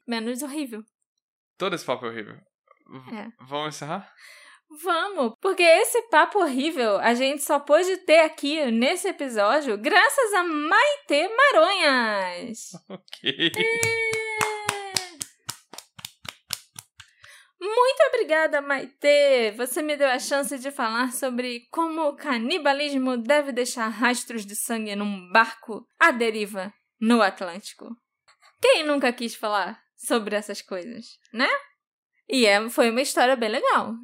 [0.07, 0.85] Menos horrível.
[1.57, 2.35] Todo esse papo é horrível.
[2.35, 3.29] V- É.
[3.41, 4.13] Vamos encerrar?
[4.83, 10.43] Vamos, porque esse papo horrível a gente só pôde ter aqui nesse episódio graças a
[10.43, 12.71] Maite Maronhas.
[12.89, 13.53] Ok.
[17.61, 19.53] Muito obrigada, Maite!
[19.57, 24.55] Você me deu a chance de falar sobre como o canibalismo deve deixar rastros de
[24.55, 27.97] sangue num barco à deriva no Atlântico.
[28.61, 31.49] Quem nunca quis falar sobre essas coisas, né?
[32.29, 33.95] E é, foi uma história bem legal.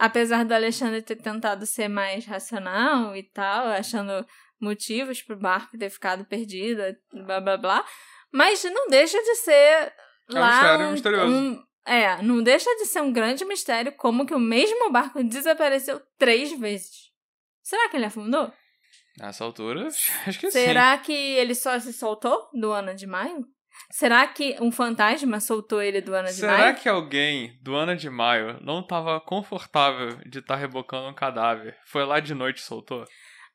[0.00, 4.26] Apesar do Alexandre ter tentado ser mais racional e tal, achando
[4.58, 6.82] motivos pro barco ter ficado perdido,
[7.12, 7.84] blá blá blá.
[8.32, 9.92] Mas não deixa de ser É
[10.30, 11.32] um lá mistério um- misterioso.
[11.34, 16.00] um- é, não deixa de ser um grande mistério como que o mesmo barco desapareceu
[16.18, 17.10] três vezes.
[17.62, 18.50] Será que ele afundou?
[19.18, 19.86] Nessa altura,
[20.26, 20.58] acho que sim.
[20.60, 23.44] Será que ele só se soltou do Ana de Maio?
[23.90, 26.74] Será que um fantasma soltou ele do Ana de Será Maio?
[26.76, 31.76] que alguém do Ana de Maio não tava confortável de estar rebocando um cadáver?
[31.86, 33.04] Foi lá de noite e soltou?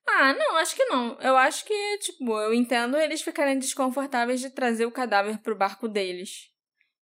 [0.07, 1.17] Ah, não, acho que não.
[1.21, 5.88] Eu acho que, tipo, eu entendo eles ficarem desconfortáveis de trazer o cadáver pro barco
[5.88, 6.49] deles,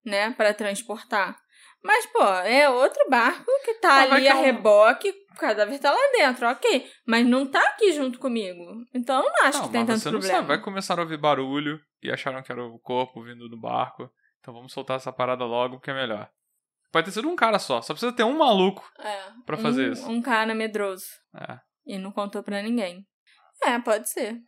[0.04, 1.36] né, Pra transportar.
[1.82, 5.90] Mas, pô, é outro barco que tá ali a é um- reboque, o cadáver tá
[5.90, 6.90] lá dentro, ok.
[7.06, 8.84] Mas não tá aqui junto comigo.
[8.94, 10.48] Então eu não acho não, que tem mas tanto você não sabe.
[10.48, 14.10] Vai começar a ouvir barulho e acharam que era o corpo vindo do barco.
[14.40, 16.30] Então vamos soltar essa parada logo, porque é melhor.
[16.90, 17.80] Pode ter sido um cara só.
[17.80, 18.84] Só precisa ter um maluco.
[18.98, 20.10] É, pra fazer um, isso.
[20.10, 21.06] Um cara medroso.
[21.34, 21.58] É.
[21.86, 23.06] E não contou pra ninguém.
[23.62, 24.38] É, pode ser.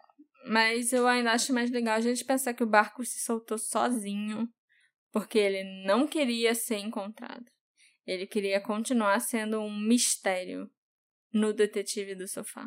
[0.47, 4.47] Mas eu ainda acho mais legal a gente pensar que o barco se soltou sozinho,
[5.11, 7.45] porque ele não queria ser encontrado.
[8.07, 10.71] Ele queria continuar sendo um mistério
[11.35, 12.65] no detetive do sofá.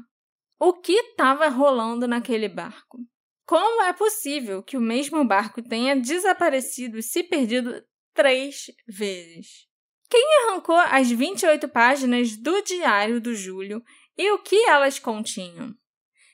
[0.60, 3.00] O que estava rolando naquele barco?
[3.46, 7.82] Como é possível que o mesmo barco tenha desaparecido e se perdido
[8.14, 9.66] três vezes?
[10.10, 13.82] Quem arrancou as 28 páginas do diário do Júlio
[14.18, 15.74] e o que elas continham?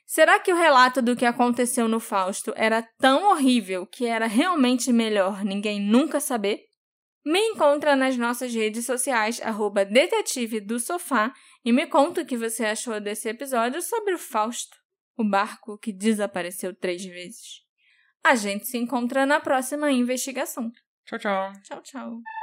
[0.06, 4.92] Será que o relato do que aconteceu no Fausto era tão horrível que era realmente
[4.92, 6.62] melhor ninguém nunca saber?
[7.26, 12.36] Me encontra nas nossas redes sociais, arroba detetive do sofá, e me conta o que
[12.36, 14.78] você achou desse episódio sobre o Fausto,
[15.18, 17.62] o barco que desapareceu três vezes.
[18.24, 20.72] A gente se encontra na próxima investigação.
[21.06, 21.54] Tchau, tchau.
[21.64, 22.43] Tchau, tchau.